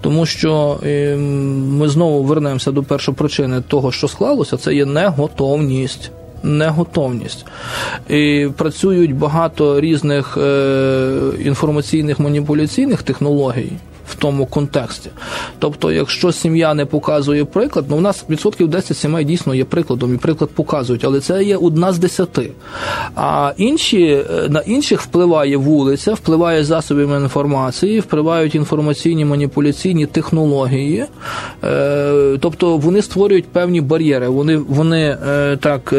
Тому 0.00 0.26
що 0.26 0.78
е, 0.86 1.16
ми 1.68 1.88
знову 1.88 2.22
вернемося 2.22 2.72
до 2.72 2.82
першопричини 2.82 3.60
того, 3.68 3.92
що 3.92 4.08
склалося, 4.08 4.56
це 4.56 4.74
є 4.74 4.86
неготовність. 4.86 6.10
Неготовність. 6.42 7.46
І 8.08 8.48
працюють 8.56 9.14
багато 9.14 9.80
різних 9.80 10.36
е, 10.36 11.18
інформаційних 11.44 12.20
маніпуляційних 12.20 13.02
технологій 13.02 13.72
тому 14.22 14.46
контексті. 14.46 15.10
Тобто, 15.58 15.92
якщо 15.92 16.32
сім'я 16.32 16.74
не 16.74 16.86
показує 16.86 17.44
приклад, 17.44 17.84
ну 17.88 17.96
у 17.96 18.00
нас 18.00 18.24
відсотків 18.30 18.68
10 18.68 18.96
сімей 18.96 19.24
дійсно 19.24 19.54
є 19.54 19.64
прикладом, 19.64 20.14
і 20.14 20.16
приклад 20.16 20.50
показують, 20.50 21.04
але 21.04 21.20
це 21.20 21.44
є 21.44 21.56
одна 21.56 21.92
з 21.92 21.98
десяти. 21.98 22.50
А 23.16 23.52
інші 23.56 24.02
е, 24.04 24.48
на 24.48 24.60
інших 24.60 25.00
впливає 25.00 25.56
вулиця, 25.56 26.14
впливає 26.14 26.64
засобами 26.64 27.16
інформації, 27.16 28.00
впливають 28.00 28.54
інформаційні 28.54 29.24
маніпуляційні 29.24 30.06
технології. 30.06 31.04
Е, 31.64 32.38
тобто 32.40 32.76
вони 32.76 33.02
створюють 33.02 33.44
певні 33.44 33.80
бар'єри. 33.80 34.28
Вони, 34.28 34.56
вони 34.56 35.18
е, 35.28 35.56
так 35.56 35.94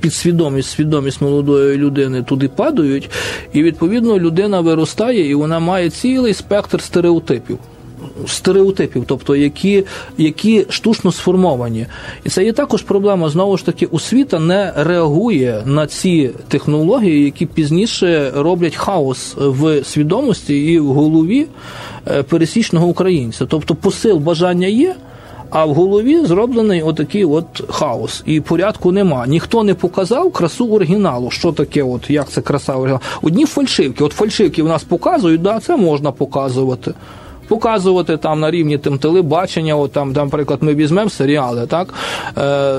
підсвідомість, 0.00 0.70
свідомість 0.70 1.22
молодої 1.22 1.78
людини 1.78 2.22
туди 2.22 2.48
падають, 2.48 3.10
і 3.52 3.62
відповідно 3.62 4.18
людина 4.18 4.60
виростає, 4.60 5.30
і 5.30 5.34
вона 5.34 5.58
має 5.58 5.90
цілий 5.90 6.34
спектр 6.34 6.83
стереотипів. 6.84 7.58
Стереотипів, 8.26 9.04
тобто 9.06 9.36
які, 9.36 9.84
які 10.18 10.66
штучно 10.68 11.12
сформовані, 11.12 11.86
і 12.24 12.28
це 12.28 12.44
є 12.44 12.52
також 12.52 12.82
проблема. 12.82 13.28
Знову 13.28 13.56
ж 13.56 13.66
таки, 13.66 13.86
освіта 13.86 14.38
не 14.38 14.72
реагує 14.76 15.62
на 15.66 15.86
ці 15.86 16.30
технології, 16.48 17.24
які 17.24 17.46
пізніше 17.46 18.32
роблять 18.36 18.76
хаос 18.76 19.34
в 19.36 19.84
свідомості 19.84 20.56
і 20.58 20.78
в 20.78 20.86
голові 20.86 21.46
е, 22.06 22.22
пересічного 22.22 22.86
українця. 22.86 23.46
Тобто, 23.46 23.74
посил 23.74 24.16
бажання 24.16 24.66
є. 24.66 24.94
А 25.54 25.64
в 25.64 25.74
голові 25.74 26.26
зроблений 26.26 26.82
отакий 26.82 27.24
от 27.24 27.44
хаос, 27.68 28.22
і 28.26 28.40
порядку 28.40 28.92
нема. 28.92 29.26
Ніхто 29.26 29.62
не 29.64 29.74
показав 29.74 30.32
красу 30.32 30.68
оригіналу. 30.68 31.30
Що 31.30 31.52
таке, 31.52 31.82
от 31.82 32.10
як 32.10 32.28
це 32.28 32.40
краса 32.40 32.72
оригіналу? 32.72 33.00
Одні 33.22 33.46
фальшивки. 33.46 34.04
От 34.04 34.12
фальшивки 34.12 34.62
в 34.62 34.68
нас 34.68 34.84
показують, 34.84 35.42
да, 35.42 35.60
це 35.60 35.76
можна 35.76 36.12
показувати. 36.12 36.94
Показувати 37.54 38.16
там 38.16 38.40
на 38.40 38.50
рівні 38.50 38.78
там, 38.78 38.98
телебачення, 38.98 39.76
от 39.76 39.92
там, 39.92 40.12
наприклад, 40.12 40.62
ми 40.62 40.74
візьмемо 40.74 41.10
серіали, 41.10 41.66
так 41.66 41.94
е, 42.38 42.78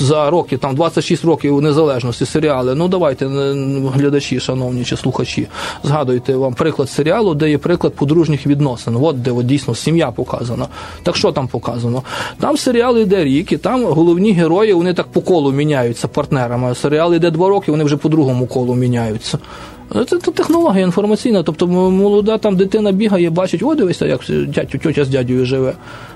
за 0.00 0.30
роки, 0.30 0.56
там 0.56 0.74
26 0.74 1.24
років 1.24 1.62
незалежності 1.62 2.26
серіали. 2.26 2.74
Ну 2.74 2.88
давайте, 2.88 3.26
глядачі, 3.94 4.40
шановні 4.40 4.84
чи 4.84 4.96
слухачі, 4.96 5.48
згадуйте 5.82 6.36
вам 6.36 6.54
приклад 6.54 6.90
серіалу, 6.90 7.34
де 7.34 7.50
є 7.50 7.58
приклад 7.58 7.94
подружніх 7.94 8.46
відносин. 8.46 8.96
От 9.00 9.22
де 9.22 9.30
от, 9.30 9.46
дійсно 9.46 9.74
сім'я 9.74 10.10
показана. 10.10 10.66
Так 11.02 11.16
що 11.16 11.32
там 11.32 11.48
показано? 11.48 12.02
Там 12.40 12.56
серіал 12.56 12.98
йде 12.98 13.24
рік, 13.24 13.52
і 13.52 13.56
там 13.56 13.84
головні 13.84 14.32
герої 14.32 14.72
вони 14.72 14.94
так 14.94 15.06
по 15.06 15.20
колу 15.20 15.52
міняються 15.52 16.08
партнерами. 16.08 16.74
Серіал 16.74 17.14
йде 17.14 17.30
два 17.30 17.48
роки, 17.48 17.70
вони 17.70 17.84
вже 17.84 17.96
по 17.96 18.08
другому 18.08 18.46
колу 18.46 18.74
міняються. 18.74 19.38
Це, 19.94 20.04
то 20.04 20.30
технологія 20.30 20.84
інформаційна, 20.84 21.42
тобто 21.42 21.66
молода 21.66 22.38
там 22.38 22.56
дитина 22.56 22.92
бігає, 22.92 23.30
бачить, 23.30 23.62
о, 23.62 23.74
дивися, 23.74 24.06
як 24.06 24.20
дядь, 24.48 24.68
тьотя 24.68 25.04
з 25.04 25.08
дядю 25.08 25.44
живе. 25.44 25.72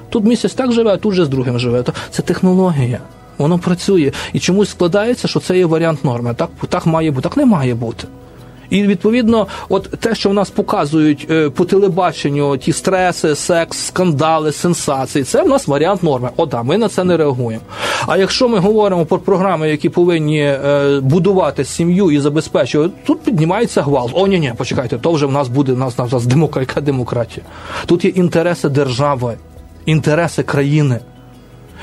Тут 0.09 0.25
місяць 0.25 0.55
так 0.55 0.73
живе, 0.73 0.91
а 0.91 0.97
тут 0.97 1.15
же 1.15 1.25
з 1.25 1.29
другим 1.29 1.59
живе. 1.59 1.83
То 1.83 1.93
Це 2.11 2.23
технологія. 2.23 3.01
Воно 3.39 3.59
працює. 3.59 4.13
І 4.33 4.41
чомусь 4.41 4.71
складається, 4.71 5.29
що 5.29 5.41
це 5.41 5.59
є 5.59 5.67
варіант 5.67 6.05
норми. 6.05 6.35
Так, 6.35 6.51
так 6.69 6.87
має 6.87 7.11
бути, 7.11 7.29
так 7.29 7.37
не 7.37 7.47
має 7.47 7.75
бути. 7.75 8.07
І 8.71 8.83
відповідно, 8.83 9.47
от 9.69 9.91
те, 9.91 10.15
що 10.15 10.31
в 10.31 10.35
нас 10.35 10.51
показують 10.51 11.27
е, 11.31 11.51
по 11.51 11.65
телебаченню, 11.65 12.57
ті 12.57 12.73
стреси, 12.73 13.35
секс, 13.35 13.79
скандали, 13.79 14.53
сенсації, 14.53 15.25
це 15.25 15.43
в 15.43 15.49
нас 15.49 15.67
варіант 15.67 16.03
норми. 16.03 16.31
О, 16.37 16.47
да, 16.47 16.63
ми 16.63 16.79
на 16.79 16.89
це 16.89 17.05
не 17.05 17.17
реагуємо. 17.17 17.63
А 18.07 18.17
якщо 18.17 18.49
ми 18.49 18.59
говоримо 18.59 19.07
про 19.07 19.19
програми, 19.19 19.71
які 19.71 19.89
повинні 19.89 20.41
е, 20.41 21.01
будувати 21.03 21.65
сім'ю 21.65 22.11
і 22.11 22.19
забезпечувати, 22.19 22.95
тут 23.07 23.21
піднімається 23.21 23.83
гвалт. 23.83 24.11
О, 24.15 24.27
ні, 24.27 24.39
ні, 24.39 24.53
почекайте, 24.57 24.99
то 24.99 25.13
вже 25.13 25.27
в 25.27 25.33
нас 25.33 25.49
буде 25.49 25.73
в 25.73 25.79
нас, 25.79 25.99
в 25.99 26.15
нас 26.15 26.27
демократія, 26.27 26.83
демократія. 26.83 27.47
Тут 27.87 28.05
є 28.05 28.11
інтереси 28.11 28.69
держави, 28.69 29.35
інтереси 29.87 30.43
країни. 30.43 31.01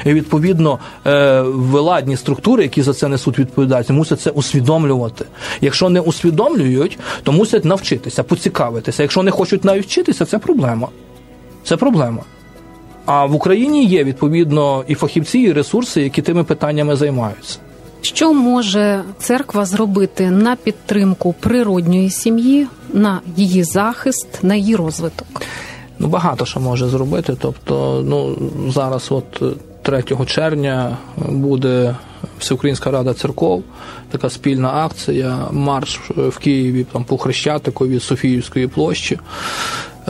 І 0.06 0.14
відповідно 0.14 0.80
е, 1.08 1.42
владні 1.42 2.18
структури, 2.18 2.64
які 2.64 2.82
за 2.82 2.94
це 2.94 3.08
несуть 3.08 3.40
відповідальність, 3.40 3.90
мусять 3.90 4.22
це 4.22 4.30
усвідомлювати. 4.30 5.26
Якщо 5.62 5.90
не 5.90 6.00
усвідомлюють, 6.00 7.00
то 7.24 7.32
мусять 7.32 7.66
навчитися, 7.66 8.24
поцікавитися. 8.24 9.04
Якщо 9.04 9.24
не 9.24 9.32
хочуть 9.32 9.66
навіть 9.66 9.86
вчитися, 9.86 10.26
це 10.26 10.38
проблема. 10.38 10.88
Це 11.64 11.78
проблема. 11.78 12.24
А 13.06 13.26
в 13.26 13.36
Україні 13.36 13.86
є 13.86 14.04
відповідно 14.04 14.84
і 14.88 14.96
фахівці, 14.96 15.40
і 15.40 15.52
ресурси, 15.52 16.02
які 16.02 16.22
тими 16.22 16.44
питаннями 16.44 16.96
займаються. 16.96 17.60
Що 18.02 18.34
може 18.34 19.04
церква 19.20 19.66
зробити 19.66 20.32
на 20.32 20.56
підтримку 20.56 21.34
природньої 21.40 22.10
сім'ї, 22.10 22.68
на 22.94 23.22
її 23.38 23.64
захист, 23.64 24.28
на 24.42 24.56
її 24.56 24.76
розвиток? 24.76 25.28
Ну, 26.00 26.08
багато 26.08 26.46
що 26.46 26.60
може 26.60 26.88
зробити. 26.88 27.36
Тобто, 27.40 28.04
ну 28.06 28.38
зараз, 28.72 29.08
от 29.12 29.44
3 29.82 30.04
червня, 30.26 30.98
буде 31.18 31.96
Всеукраїнська 32.40 32.92
рада 32.92 33.14
церков, 33.14 33.64
така 34.12 34.30
спільна 34.30 34.70
акція, 34.74 35.38
марш 35.52 36.00
в 36.18 36.38
Києві 36.38 36.86
там 36.92 37.04
по 37.04 37.18
Хрещатику 37.18 37.88
від 37.88 38.04
Софіївської 38.04 38.68
площі. 38.68 39.20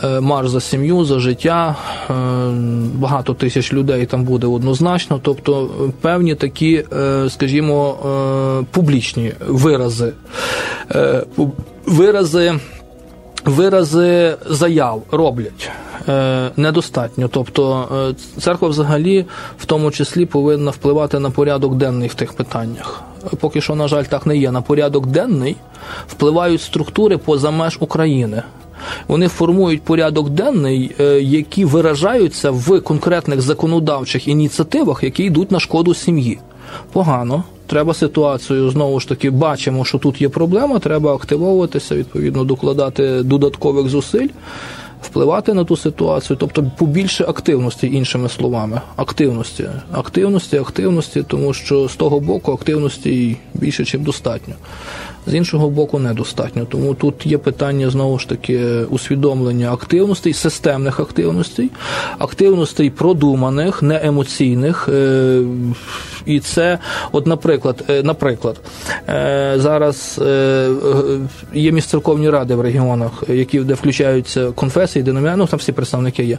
Е, 0.04 0.20
Марш 0.20 0.50
за 0.50 0.62
сім'ю, 0.62 1.06
за 1.06 1.20
життя, 1.20 1.76
Е, 2.10 2.14
багато 2.96 3.34
тисяч 3.34 3.74
людей 3.74 4.06
там 4.06 4.24
буде 4.24 4.48
однозначно. 4.48 5.20
Тобто 5.24 5.70
певні 6.02 6.36
такі, 6.36 6.86
е, 6.94 7.30
скажімо, 7.30 7.98
публічні 8.72 9.34
вирази. 9.48 10.14
Вирази 11.86 12.54
вирази 13.46 14.38
заяв 14.50 15.04
роблять 15.12 15.70
е, 16.10 16.50
недостатньо. 16.58 17.28
Тобто 17.28 17.88
е, 18.38 18.42
церква 18.42 18.68
взагалі 18.68 19.26
в 19.58 19.66
тому 19.66 19.92
числі 19.92 20.26
повинна 20.26 20.72
впливати 20.72 21.20
на 21.20 21.30
порядок 21.30 21.76
денний 21.76 22.08
в 22.08 22.14
тих 22.14 22.34
питаннях. 22.34 23.04
Поки 23.40 23.62
що, 23.62 23.76
на 23.76 23.88
жаль, 23.88 24.04
так 24.04 24.26
не 24.26 24.38
є. 24.38 24.52
На 24.52 24.62
порядок 24.62 25.08
денний 25.08 25.56
впливають 26.08 26.62
структури 26.62 27.18
поза 27.18 27.52
меж 27.52 27.78
України. 27.80 28.44
Вони 29.08 29.28
формують 29.28 29.82
порядок 29.82 30.30
денний, 30.30 30.96
е, 31.00 31.22
які 31.22 31.66
виражаються 31.66 32.52
в 32.52 32.82
конкретних 32.82 33.42
законодавчих 33.42 34.28
ініціативах, 34.28 35.04
які 35.04 35.24
йдуть 35.24 35.52
на 35.52 35.60
шкоду 35.60 35.94
сім'ї. 35.94 36.40
Погано. 36.92 37.44
Треба 37.68 37.94
ситуацію 37.94 38.70
знову 38.70 39.00
ж 39.00 39.08
таки 39.08 39.30
бачимо, 39.30 39.86
що 39.86 39.98
тут 39.98 40.22
є 40.22 40.30
проблема. 40.30 40.80
Треба 40.80 41.16
активовуватися, 41.16 41.96
відповідно, 41.96 42.44
докладати 42.44 43.24
додаткових 43.24 43.90
зусиль 43.90 44.28
впливати 45.02 45.54
на 45.54 45.64
ту 45.64 45.78
ситуацію, 45.78 46.38
тобто 46.40 46.72
побільше 46.78 47.24
активності, 47.24 47.88
іншими 47.88 48.30
словами, 48.30 48.82
активності, 48.96 49.70
активності, 49.92 50.58
активності, 50.58 51.24
тому 51.28 51.54
що 51.54 51.88
з 51.88 51.96
того 51.96 52.20
боку 52.20 52.52
активності 52.52 53.38
більше, 53.54 53.84
ніж 53.84 54.06
достатньо. 54.06 54.56
З 55.28 55.34
іншого 55.34 55.70
боку, 55.70 56.00
недостатньо. 56.00 56.66
Тому 56.66 56.94
тут 56.94 57.26
є 57.26 57.38
питання 57.38 57.90
знову 57.90 58.20
ж 58.20 58.30
таки 58.30 58.66
усвідомлення 58.90 59.74
активностей, 59.74 60.34
системних 60.34 61.00
активностей, 61.00 61.70
активностей 62.18 62.90
продуманих, 62.90 63.82
неемоційних. 63.82 64.90
Е, 64.94 65.42
і 66.26 66.40
це, 66.40 66.80
от, 67.12 67.28
наприклад, 67.28 67.84
е, 67.90 68.04
наприклад, 68.04 68.60
е, 69.10 69.54
зараз 69.58 70.22
є 71.54 71.72
місцерковні 71.72 72.30
ради 72.30 72.56
в 72.56 72.62
регіонах, 72.62 73.24
які 73.28 73.60
де 73.60 73.74
включаються 73.74 74.52
конфесії, 74.52 74.91
динаміани, 75.00 75.38
ну 75.38 75.48
там 75.48 75.60
всі 75.60 75.72
представники 75.72 76.24
є. 76.24 76.38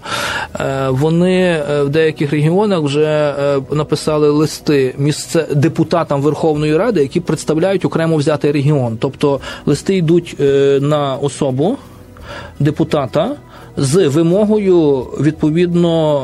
Вони 0.88 1.62
в 1.82 1.88
деяких 1.88 2.30
регіонах 2.30 2.80
вже 2.80 3.34
написали 3.72 4.30
листи 4.30 4.94
місце 4.98 5.46
депутатам 5.54 6.22
Верховної 6.22 6.76
Ради, 6.76 7.00
які 7.00 7.20
представляють 7.20 7.84
окремо 7.84 8.16
взятий 8.16 8.52
регіон. 8.52 8.96
Тобто 9.00 9.40
листи 9.66 9.96
йдуть 9.96 10.36
е, 10.40 10.78
на 10.82 11.14
особу 11.14 11.76
депутата 12.60 13.36
з 13.76 14.08
вимогою 14.08 15.06
відповідно 15.20 16.22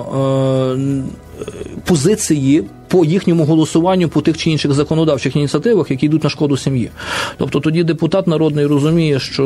е, 0.77 1.49
позиції 1.85 2.65
по 2.89 3.05
їхньому 3.05 3.45
голосуванню 3.45 4.09
по 4.09 4.21
тих 4.21 4.39
чи 4.39 4.51
інших 4.51 4.73
законодавчих 4.73 5.37
ініціативах, 5.37 5.91
які 5.91 6.07
йдуть 6.07 6.25
на 6.25 6.31
шкоду 6.31 6.57
сім'ї. 6.57 6.91
Тобто 7.39 7.61
тоді 7.61 7.85
депутат 7.85 8.27
народний 8.27 8.67
розуміє, 8.67 9.21
що 9.21 9.45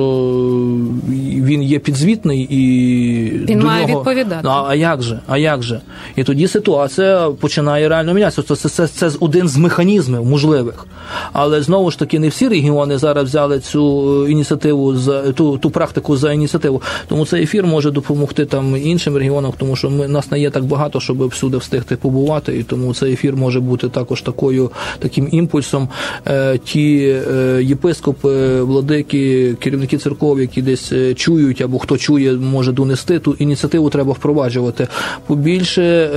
він 1.44 1.62
є 1.62 1.78
підзвітний 1.78 2.46
і 2.50 3.46
він 3.48 3.59
до 3.59 3.66
має 3.66 3.87
нього... 3.87 3.98
відповідати. 3.98 4.48
А, 4.48 4.64
а 4.68 4.74
як 4.74 5.02
же? 5.02 5.20
А 5.26 5.38
як 5.38 5.62
же? 5.62 5.81
І 6.16 6.24
тоді 6.24 6.48
ситуація 6.48 7.28
починає 7.40 7.88
реально 7.88 8.14
мінятися. 8.14 8.42
Це, 8.42 8.57
це, 8.57 8.68
це, 8.68 8.88
це 8.88 9.11
один 9.20 9.48
з 9.48 9.57
механізмів 9.57 10.24
можливих. 10.24 10.87
Але 11.33 11.62
знову 11.62 11.90
ж 11.90 11.98
таки 11.98 12.18
не 12.18 12.28
всі 12.28 12.48
регіони 12.48 12.98
зараз 12.98 13.24
взяли 13.24 13.61
цю 13.61 14.28
ініціативу 14.28 14.96
за 14.96 15.33
ту 15.33 15.59
ту 15.59 15.70
практику 15.70 16.16
за 16.16 16.33
ініціативу. 16.33 16.83
Тому 17.09 17.26
цей 17.26 17.42
ефір 17.42 17.66
може 17.66 17.90
допомогти 17.90 18.44
там 18.44 18.76
іншим 18.76 19.16
регіонам, 19.16 19.52
тому 19.59 19.76
що 19.76 19.90
ми 19.90 20.09
нас 20.09 20.31
не 20.31 20.40
є 20.40 20.50
так 20.50 20.64
багато, 20.64 21.00
щоб 21.00 21.26
всюди 21.26 21.57
встигти 21.57 21.96
побувати, 21.96 22.59
і 22.59 22.62
тому 22.62 22.94
цей 22.94 23.12
ефір 23.12 23.32
може 23.37 23.61
бути 23.61 23.88
також 23.88 24.23
такою 24.23 24.71
таким 24.99 25.29
імпульсом. 25.33 25.88
Е, 26.27 26.59
ті 26.59 27.14
е, 27.33 27.62
єпископи, 27.62 28.62
владики, 28.62 29.55
керівники 29.55 29.99
церков, 29.99 30.40
які 30.40 30.62
десь 30.62 30.92
е, 30.92 31.14
чують 31.14 31.61
або 31.61 31.79
хто 31.79 31.99
чує, 31.99 32.33
може 32.33 32.73
донести 32.73 33.18
ту 33.18 33.37
ініціативу, 33.38 33.90
треба 33.90 34.12
впроваджувати. 34.12 34.88
Побільше 35.27 36.11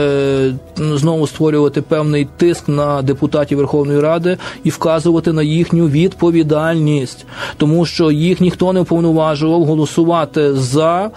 знову 0.78 1.28
створювати 1.28 1.82
певний 1.82 2.28
тиск 2.38 2.68
на 2.68 3.02
депутатів 3.02 3.58
Верховної 3.58 4.00
Ради 4.00 4.38
і 4.64 4.70
вказувати 4.70 5.34
на 5.34 5.44
їхню 5.44 5.88
відповідальність, 5.88 7.26
тому 7.58 7.86
що 7.86 8.12
їх 8.12 8.42
ніхто 8.42 8.74
не 8.74 8.80
уповноважував 8.80 9.66
голосувати 9.66 10.54
за 10.54 11.12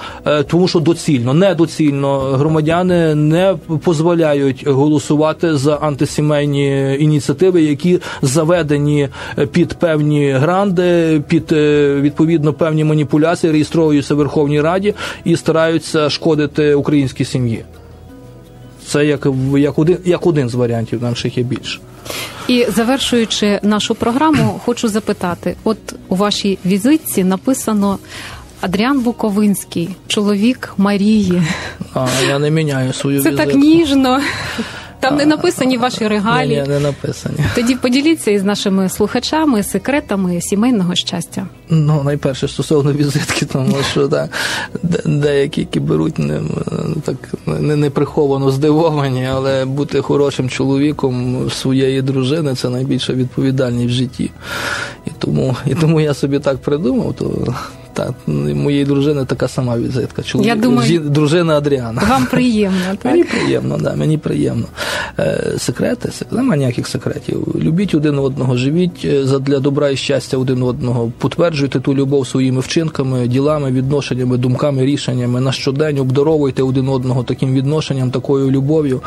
тому, 0.47 0.69
що 0.69 0.81
доцільно, 0.81 1.35
недоцільно 1.35 2.19
громадяни 2.19 3.15
не 3.15 3.57
дозволяють 3.69 4.67
голосувати 4.67 5.57
за 5.57 5.75
антисімейні 5.88 6.96
ініціативи, 7.01 7.62
які 7.62 8.01
заведені 8.22 9.09
е, 9.38 9.46
під 9.46 9.74
певні 9.74 10.31
гранди, 10.31 11.20
під 11.29 11.53
е, 11.53 11.94
відповідно 12.01 12.53
певні 12.53 12.85
маніпуляції, 12.85 13.53
реєструються 13.53 14.14
в 14.14 14.18
Верховній 14.18 14.61
Раді 14.61 14.94
і 15.24 15.37
стараються 15.37 16.11
шкодити 16.11 16.74
українській 16.74 17.24
сім'ї. 17.24 17.64
Це 18.87 19.07
як 19.07 19.27
як 19.57 19.79
один 19.79 19.98
як 20.05 20.27
один 20.27 20.48
з 20.48 20.55
варіантів, 20.55 21.03
нам 21.03 21.16
ще 21.16 21.29
є 21.29 21.42
більше. 21.42 21.79
І 22.48 22.66
завершуючи 22.77 23.61
нашу 23.62 23.94
програму, 23.94 24.61
хочу 24.64 24.88
запитати: 24.88 25.57
от 25.64 25.79
у 26.09 26.16
вашій 26.16 26.59
візитці 26.66 27.24
написано 27.24 27.98
Адріан 28.61 29.01
Буковинський, 29.01 29.88
чоловік 30.07 30.74
Марії. 30.77 31.42
А 31.94 32.07
я 32.29 32.38
не 32.38 32.51
міняю 32.51 32.92
свою 32.92 33.22
Це 33.22 33.31
візитку. 33.31 33.51
так 33.51 33.61
ніжно. 33.61 34.20
Там 35.01 35.17
не 35.17 35.27
написані 35.27 35.77
ваші 35.77 36.09
регалії. 36.09 36.63
Ні, 36.63 36.69
не 36.69 36.81
написані. 36.81 37.37
Тоді 37.55 37.75
поділіться 37.75 38.31
із 38.31 38.45
нашими 38.45 38.89
слухачами 38.89 39.63
секретами 39.63 40.41
сімейного 40.41 40.95
щастя. 40.95 41.47
Ну, 41.71 42.03
найперше 42.03 42.49
стосовно 42.49 42.93
візитки, 42.93 43.47
тому 43.47 43.77
що 43.91 44.09
да, 44.09 44.29
деякі, 45.05 45.61
які 45.61 45.81
беруть 45.81 46.19
не 46.19 46.41
так 47.05 47.17
не, 47.47 47.77
не 47.77 47.91
приховано 47.91 48.51
здивовані, 48.51 49.29
але 49.33 49.65
бути 49.65 50.01
хорошим 50.01 50.49
чоловіком 50.49 51.43
своєї 51.51 52.03
дружини 52.03 52.55
це 52.55 52.69
найбільша 52.69 53.13
відповідальність 53.13 53.89
в 53.89 53.93
житті. 53.93 54.31
І 55.07 55.11
тому, 55.19 55.57
і 55.67 55.75
тому 55.75 56.01
я 56.01 56.15
собі 56.15 56.39
так 56.39 56.59
придумав, 56.59 57.15
то 57.15 57.55
так, 57.99 58.15
моєї 58.55 58.85
дружини 58.85 59.25
така 59.25 59.49
сама 59.49 59.79
візитка. 59.79 60.23
Чоловік, 60.23 60.49
Я 60.49 60.57
думаю, 60.57 61.01
дружина 61.01 61.57
Адріана. 61.57 62.03
Вам 62.09 62.27
приємно, 62.27 62.79
так? 63.03 63.13
Мені 63.13 63.25
приємно, 63.25 63.79
да, 63.79 63.97
мені 63.97 64.19
приємно. 64.19 64.67
Е, 65.19 65.55
секрети, 65.59 66.11
немає 66.31 66.59
ніяких 66.59 66.87
секретів. 66.87 67.55
Любіть 67.61 67.95
один 67.95 68.19
одного, 68.19 68.57
живіть 68.57 69.05
е, 69.05 69.39
для 69.39 69.59
добра 69.59 69.91
і 69.91 69.97
щастя 69.97 70.37
один 70.37 70.63
одного, 70.63 71.13
потверджуйте 71.19 71.81
ту 71.81 71.95
любов 71.95 72.27
своїми 72.27 72.61
вчинками, 72.61 73.29
ділами, 73.29 73.71
відношеннями, 73.71 74.37
думками, 74.37 74.87
рішеннями. 74.87 75.41
На 75.41 75.53
щодень 75.53 75.99
обдаровуйте 75.99 76.63
один 76.63 76.89
одного 76.89 77.23
таким 77.23 77.55
відношенням, 77.55 78.11
такою 78.11 78.51
любов'ю. 78.51 79.03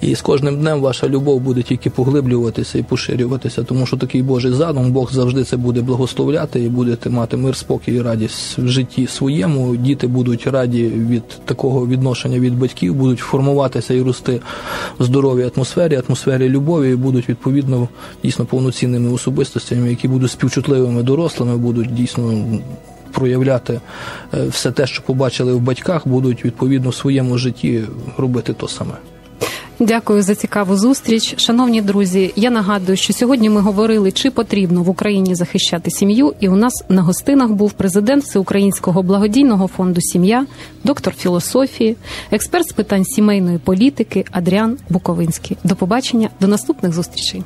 І 0.00 0.14
з 0.14 0.20
кожним 0.20 0.60
днем 0.60 0.80
ваша 0.80 1.08
любов 1.08 1.40
буде 1.40 1.62
тільки 1.62 1.90
поглиблюватися 1.90 2.78
і 2.78 2.82
поширюватися, 2.82 3.62
тому 3.62 3.86
що 3.86 3.96
такий 3.96 4.22
Божий 4.22 4.52
задум, 4.52 4.92
Бог 4.92 5.12
завжди 5.12 5.44
це 5.44 5.56
буде 5.56 5.80
благословляти 5.80 6.60
і 6.60 6.68
будете 6.68 7.10
мати 7.10 7.36
мир, 7.36 7.56
спокій 7.56 7.92
і 7.92 8.02
радість 8.02 8.15
в 8.58 8.68
житті 8.68 9.06
своєму. 9.06 9.76
Діти 9.76 10.06
будуть 10.06 10.46
раді 10.46 10.84
від 10.86 11.28
такого 11.28 11.86
відношення 11.86 12.38
від 12.38 12.58
батьків, 12.58 12.94
будуть 12.94 13.18
формуватися 13.18 13.94
і 13.94 14.02
рости 14.02 14.40
в 14.98 15.04
здоровій 15.04 15.50
атмосфері, 15.56 16.02
атмосфері 16.06 16.48
любові, 16.48 16.90
і 16.90 16.96
будуть 16.96 17.28
відповідно 17.28 17.88
дійсно 18.24 18.44
повноцінними 18.44 19.12
особистостями, 19.12 19.90
які 19.90 20.08
будуть 20.08 20.30
співчутливими 20.30 21.02
дорослими, 21.02 21.56
будуть 21.56 21.94
дійсно. 21.94 22.44
Проявляти 23.12 23.80
е, 24.34 24.48
все 24.48 24.72
те, 24.72 24.86
що 24.86 25.02
побачили 25.02 25.54
в 25.54 25.60
батьках, 25.60 26.08
будуть 26.08 26.44
відповідно 26.44 26.90
в 26.90 26.94
своєму 26.94 27.38
житті 27.38 27.84
робити 28.16 28.52
то 28.52 28.68
саме. 28.68 28.94
Дякую 29.78 30.22
за 30.22 30.34
цікаву 30.34 30.76
зустріч. 30.76 31.34
Шановні 31.38 31.82
друзі, 31.82 32.32
я 32.36 32.50
нагадую, 32.50 32.96
що 32.96 33.12
сьогодні 33.12 33.50
ми 33.50 33.60
говорили, 33.60 34.12
чи 34.12 34.30
потрібно 34.30 34.82
в 34.82 34.88
Україні 34.88 35.34
захищати 35.34 35.90
сім'ю. 35.90 36.34
І 36.40 36.48
у 36.48 36.56
нас 36.56 36.84
на 36.88 37.02
гостинах 37.02 37.50
був 37.50 37.72
президент 37.72 38.24
Всеукраїнського 38.24 39.02
благодійного 39.02 39.66
фонду 39.66 40.00
Сім'я, 40.00 40.46
доктор 40.84 41.14
філософії, 41.14 41.96
експерт 42.30 42.68
з 42.68 42.72
питань 42.72 43.04
сімейної 43.04 43.58
політики 43.58 44.24
Адріан 44.30 44.78
Буковинський. 44.88 45.56
До 45.64 45.76
побачення, 45.76 46.30
до 46.40 46.46
наступних 46.46 46.92
зустрічей. 46.92 47.42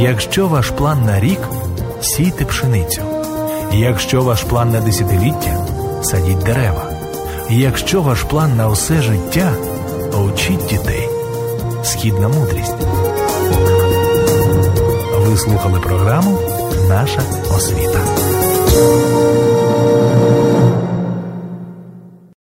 Якщо 0.00 0.48
ваш 0.48 0.70
план 0.70 1.04
на 1.04 1.20
рік 1.20 1.40
сійте 2.00 2.44
пшеницю. 2.44 3.02
Якщо 3.72 4.22
ваш 4.22 4.42
план 4.42 4.70
на 4.70 4.80
десятиліття 4.80 5.66
садіть 6.02 6.38
дерева. 6.38 6.93
Якщо 7.50 8.02
ваш 8.02 8.22
план 8.22 8.56
на 8.56 8.68
усе 8.68 9.02
життя, 9.02 9.52
учіть 10.32 10.66
дітей. 10.66 11.08
Східна 11.84 12.28
мудрість. 12.28 12.76
Ви 15.18 15.36
слухали 15.36 15.80
програму 15.80 16.38
Наша 16.88 17.22
освіта. 17.56 18.00